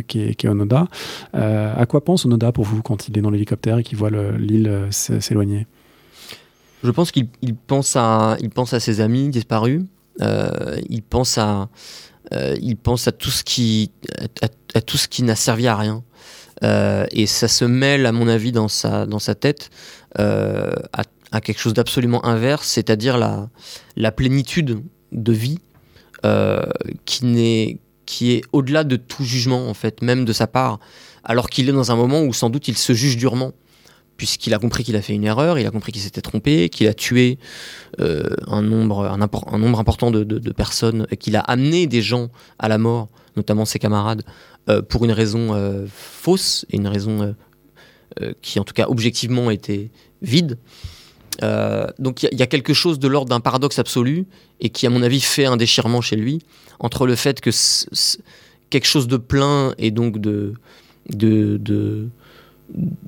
[0.06, 0.88] qui est, Onoda.
[1.34, 4.86] à quoi pense Onoda pour vous quand il est dans l'hélicoptère et qu'il voit l'île
[4.90, 5.66] s'éloigner?
[6.82, 7.28] Je pense qu'il
[7.66, 9.82] pense, à, il pense à ses amis disparus,
[10.20, 11.68] il pense à
[12.32, 13.90] il pense à tout ce qui,
[14.74, 16.02] à, tout ce qui n'a servi à rien.
[16.64, 19.70] Euh, et ça se mêle, à mon avis, dans sa, dans sa tête
[20.18, 20.74] euh,
[21.32, 23.48] à, quelque chose d'absolument inverse, c'est-à-dire la,
[23.96, 25.58] la plénitude de vie
[27.04, 30.80] qui, n'est, qui est au-delà de tout jugement, en fait, même de sa part,
[31.24, 33.52] alors qu'il est dans un moment où sans doute il se juge durement
[34.18, 36.88] puisqu'il a compris qu'il a fait une erreur, il a compris qu'il s'était trompé, qu'il
[36.88, 37.38] a tué
[38.00, 39.08] euh, un, nombre,
[39.78, 44.24] important de, personnes, qu'il a amené des gens à la mort, notamment ses camarades,
[44.68, 47.34] euh, pour une raison euh, fausse et une raison
[48.42, 49.90] qui, en tout cas, objectivement était
[50.22, 50.58] vide.
[52.00, 54.26] donc il y, a quelque chose de l'ordre d'un paradoxe absolu
[54.58, 56.40] et qui, à mon avis, fait un déchirement chez lui
[56.80, 57.50] entre le fait que
[58.70, 60.54] quelque chose de plein et donc de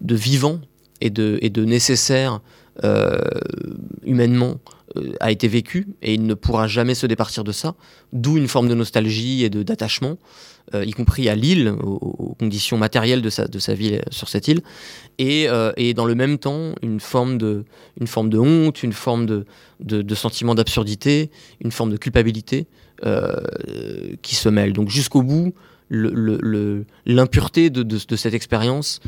[0.09, 0.61] vivant
[1.01, 2.41] et de, de nécessaire
[2.85, 3.19] euh,
[4.05, 4.55] humainement
[4.97, 7.75] euh, a été vécu et il ne pourra jamais se départir de ça,
[8.13, 10.17] d'où une forme de nostalgie et d'attachement,
[10.75, 14.49] euh, y compris à l'île, aux, conditions matérielles de sa, de sa vie sur cette
[14.49, 14.63] île,
[15.19, 17.65] et, et, dans le même temps une forme de,
[18.01, 19.45] une forme de honte, une forme de,
[19.81, 21.31] de, de sentiment d'absurdité,
[21.63, 22.67] une forme de culpabilité
[24.23, 24.73] qui se mêlent.
[24.73, 25.53] Donc jusqu'au bout,
[25.91, 29.01] l'impureté de, de, cette expérience.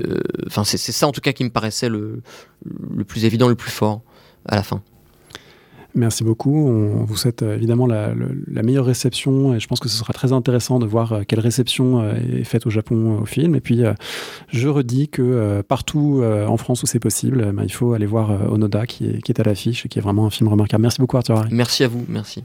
[0.00, 2.22] Euh, enfin, c'est ça en tout cas qui me paraissait le,
[2.64, 4.02] le plus évident, le plus fort
[4.46, 4.82] à la fin.
[5.96, 6.68] Merci beaucoup.
[6.68, 8.14] On vous souhaite euh, évidemment la,
[8.62, 12.08] meilleure réception et je pense que ce sera très intéressant de voir euh, quelle réception
[12.14, 13.56] est faite au Japon au film.
[13.56, 13.82] Et puis,
[14.48, 18.86] je redis que partout en France où c'est possible, ben, il faut aller voir Onoda
[18.86, 20.82] qui est, qui est à l'affiche et qui est vraiment un film remarquable.
[20.82, 21.46] Merci beaucoup Arthur.
[21.50, 22.04] Merci à vous.
[22.08, 22.44] Merci.